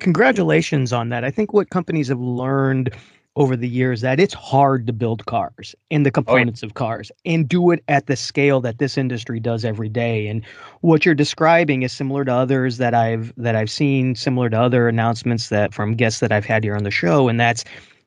Congratulations 0.00 0.92
on 0.92 1.10
that. 1.10 1.24
I 1.24 1.30
think 1.30 1.52
what 1.52 1.70
companies 1.70 2.08
have 2.08 2.18
learned 2.18 2.92
over 3.36 3.56
the 3.56 3.68
years 3.68 4.02
that 4.02 4.20
it's 4.20 4.34
hard 4.34 4.86
to 4.86 4.92
build 4.92 5.24
cars 5.24 5.74
and 5.90 6.04
the 6.04 6.10
components 6.10 6.62
oh, 6.62 6.66
yeah. 6.66 6.68
of 6.68 6.74
cars 6.74 7.10
and 7.24 7.48
do 7.48 7.70
it 7.70 7.82
at 7.88 8.06
the 8.06 8.16
scale 8.16 8.60
that 8.60 8.78
this 8.78 8.98
industry 8.98 9.40
does 9.40 9.64
every 9.64 9.88
day 9.88 10.26
and 10.26 10.44
what 10.82 11.06
you're 11.06 11.14
describing 11.14 11.82
is 11.82 11.92
similar 11.92 12.24
to 12.26 12.32
others 12.32 12.76
that 12.76 12.92
I've 12.92 13.32
that 13.38 13.56
I've 13.56 13.70
seen 13.70 14.14
similar 14.16 14.50
to 14.50 14.60
other 14.60 14.86
announcements 14.86 15.48
that 15.48 15.72
from 15.72 15.94
guests 15.94 16.20
that 16.20 16.30
I've 16.30 16.44
had 16.44 16.62
here 16.62 16.76
on 16.76 16.84
the 16.84 16.90
show 16.90 17.28
and 17.28 17.40
that's 17.40 17.64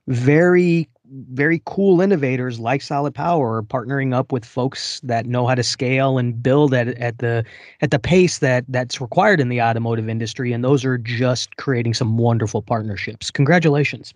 very 0.08 0.88
very 1.32 1.62
cool 1.66 2.02
innovators 2.02 2.60
like 2.60 2.82
solid 2.82 3.14
power 3.14 3.62
partnering 3.64 4.14
up 4.14 4.32
with 4.32 4.44
folks 4.44 5.00
that 5.02 5.26
know 5.26 5.46
how 5.48 5.56
to 5.56 5.64
scale 5.64 6.18
and 6.18 6.42
build 6.42 6.74
at, 6.74 6.90
at 6.98 7.20
the 7.20 7.44
at 7.82 7.92
the 7.92 8.00
pace 8.00 8.40
that 8.40 8.66
that's 8.70 9.00
required 9.00 9.40
in 9.40 9.50
the 9.50 9.62
automotive 9.62 10.10
industry 10.10 10.52
and 10.52 10.64
those 10.64 10.84
are 10.84 10.98
just 10.98 11.56
creating 11.58 11.94
some 11.94 12.18
wonderful 12.18 12.62
partnerships 12.62 13.30
congratulations 13.30 14.14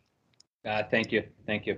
uh, 0.66 0.84
thank 0.92 1.12
you. 1.12 1.24
Thank 1.46 1.66
you. 1.66 1.78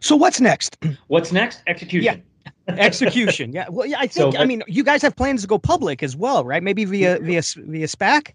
So 0.00 0.16
what's 0.16 0.40
next? 0.40 0.76
What's 1.08 1.32
next? 1.32 1.62
Execution. 1.66 2.22
Yeah. 2.68 2.74
Execution. 2.74 3.52
Yeah. 3.52 3.68
Well, 3.68 3.86
yeah, 3.86 3.98
I 3.98 4.06
think 4.06 4.34
so, 4.34 4.40
I 4.40 4.44
mean 4.44 4.62
you 4.66 4.84
guys 4.84 5.02
have 5.02 5.16
plans 5.16 5.42
to 5.42 5.48
go 5.48 5.58
public 5.58 6.02
as 6.02 6.16
well, 6.16 6.44
right? 6.44 6.62
Maybe 6.62 6.84
via 6.84 7.18
via 7.18 7.42
via 7.56 7.86
SPAC? 7.86 8.32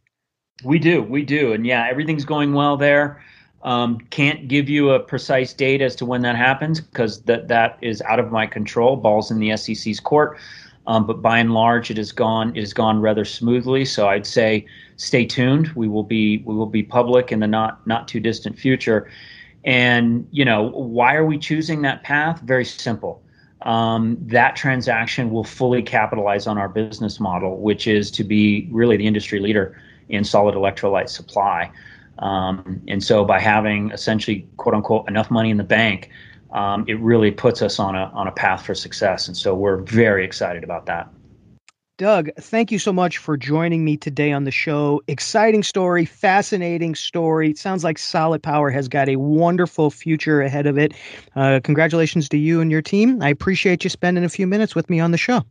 We 0.63 0.79
do. 0.79 1.01
We 1.01 1.23
do. 1.23 1.53
And 1.53 1.65
yeah, 1.65 1.87
everything's 1.89 2.25
going 2.25 2.53
well 2.53 2.77
there. 2.77 3.23
Um, 3.65 3.99
can't 4.11 4.47
give 4.47 4.69
you 4.69 4.91
a 4.91 4.99
precise 4.99 5.51
date 5.51 5.81
as 5.81 5.95
to 5.95 6.05
when 6.05 6.21
that 6.21 6.35
happens 6.35 6.79
because 6.79 7.23
that 7.23 7.47
that 7.47 7.79
is 7.81 7.99
out 8.03 8.19
of 8.19 8.31
my 8.31 8.45
control. 8.45 8.95
Balls 8.95 9.31
in 9.31 9.39
the 9.39 9.57
SEC's 9.57 9.99
court. 9.99 10.37
Um, 10.87 11.07
but 11.07 11.19
by 11.23 11.39
and 11.39 11.51
large, 11.51 11.89
it 11.89 11.97
has 11.97 12.11
gone 12.11 12.55
it 12.55 12.59
has 12.59 12.73
gone 12.73 13.01
rather 13.01 13.25
smoothly. 13.25 13.83
So 13.83 14.07
I'd 14.07 14.27
say 14.27 14.67
stay 14.97 15.25
tuned. 15.25 15.69
We 15.69 15.87
will 15.87 16.03
be 16.03 16.43
we 16.45 16.53
will 16.53 16.67
be 16.67 16.83
public 16.83 17.31
in 17.31 17.39
the 17.39 17.47
not 17.47 17.85
not 17.87 18.07
too 18.07 18.19
distant 18.19 18.57
future. 18.57 19.09
And 19.63 20.27
you 20.29 20.45
know 20.45 20.69
why 20.69 21.15
are 21.15 21.25
we 21.25 21.39
choosing 21.39 21.81
that 21.81 22.03
path? 22.03 22.41
Very 22.41 22.65
simple. 22.65 23.23
Um, 23.63 24.15
that 24.21 24.55
transaction 24.55 25.31
will 25.31 25.43
fully 25.43 25.81
capitalize 25.81 26.45
on 26.45 26.59
our 26.59 26.69
business 26.69 27.19
model, 27.19 27.57
which 27.57 27.87
is 27.87 28.11
to 28.11 28.23
be 28.23 28.69
really 28.71 28.95
the 28.95 29.07
industry 29.07 29.39
leader 29.39 29.81
in 30.09 30.23
solid 30.23 30.53
electrolyte 30.53 31.09
supply. 31.09 31.71
Um, 32.19 32.81
and 32.87 33.03
so 33.03 33.25
by 33.25 33.39
having 33.39 33.91
essentially 33.91 34.47
quote 34.57 34.75
unquote 34.75 35.07
enough 35.07 35.29
money 35.29 35.49
in 35.49 35.57
the 35.57 35.63
bank 35.63 36.09
um, 36.55 36.85
it 36.87 36.99
really 37.01 37.31
puts 37.31 37.61
us 37.61 37.79
on 37.79 37.95
a 37.95 38.09
on 38.13 38.27
a 38.27 38.31
path 38.31 38.65
for 38.65 38.73
success. 38.73 39.27
And 39.27 39.35
so 39.37 39.53
we're 39.53 39.77
very 39.77 40.25
excited 40.25 40.63
about 40.63 40.85
that. 40.87 41.09
Doug, 41.97 42.29
thank 42.37 42.73
you 42.73 42.79
so 42.79 42.91
much 42.91 43.17
for 43.17 43.37
joining 43.37 43.85
me 43.85 43.95
today 43.95 44.33
on 44.33 44.43
the 44.43 44.51
show. 44.51 45.01
Exciting 45.07 45.63
story, 45.63 46.03
fascinating 46.03 46.93
story. 46.93 47.51
It 47.51 47.57
sounds 47.57 47.85
like 47.85 47.97
Solid 47.97 48.43
Power 48.43 48.69
has 48.69 48.89
got 48.89 49.07
a 49.07 49.15
wonderful 49.15 49.89
future 49.89 50.41
ahead 50.41 50.65
of 50.65 50.77
it. 50.77 50.93
Uh, 51.37 51.61
congratulations 51.63 52.27
to 52.29 52.37
you 52.37 52.59
and 52.59 52.69
your 52.69 52.81
team. 52.81 53.21
I 53.21 53.29
appreciate 53.29 53.85
you 53.85 53.89
spending 53.89 54.25
a 54.25 54.29
few 54.29 54.45
minutes 54.45 54.75
with 54.75 54.89
me 54.89 54.99
on 54.99 55.11
the 55.11 55.17
show. 55.17 55.43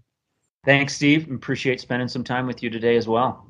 Thanks, 0.67 0.95
Steve. 0.95 1.31
Appreciate 1.31 1.81
spending 1.81 2.09
some 2.09 2.25
time 2.25 2.47
with 2.47 2.63
you 2.63 2.69
today 2.69 2.97
as 2.97 3.09
well. 3.09 3.47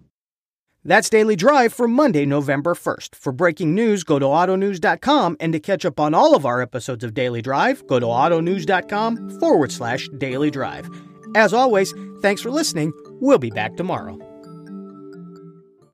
That's 0.87 1.09
Daily 1.09 1.35
Drive 1.35 1.73
for 1.73 1.89
Monday, 1.89 2.27
November 2.27 2.75
1st. 2.75 3.15
For 3.15 3.33
breaking 3.33 3.75
news, 3.75 4.05
go 4.05 4.19
to 4.19 4.27
autonews.com, 4.27 5.39
and 5.41 5.53
to 5.55 5.61
catch 5.61 5.87
up 5.87 5.99
on 5.99 6.13
all 6.13 6.37
of 6.37 6.45
our 6.45 6.61
episodes 6.61 7.03
of 7.03 7.15
Daily 7.15 7.41
Drive, 7.41 7.87
go 7.87 7.99
to 7.99 8.07
autonews.com 8.07 9.41
forward 9.41 9.73
slash 9.73 10.09
daily 10.19 10.51
drive. 10.51 10.91
As 11.35 11.55
always, 11.55 11.95
thanks 12.21 12.43
for 12.43 12.51
listening. 12.51 12.93
We'll 13.21 13.39
be 13.39 13.51
back 13.51 13.77
tomorrow. 13.77 14.19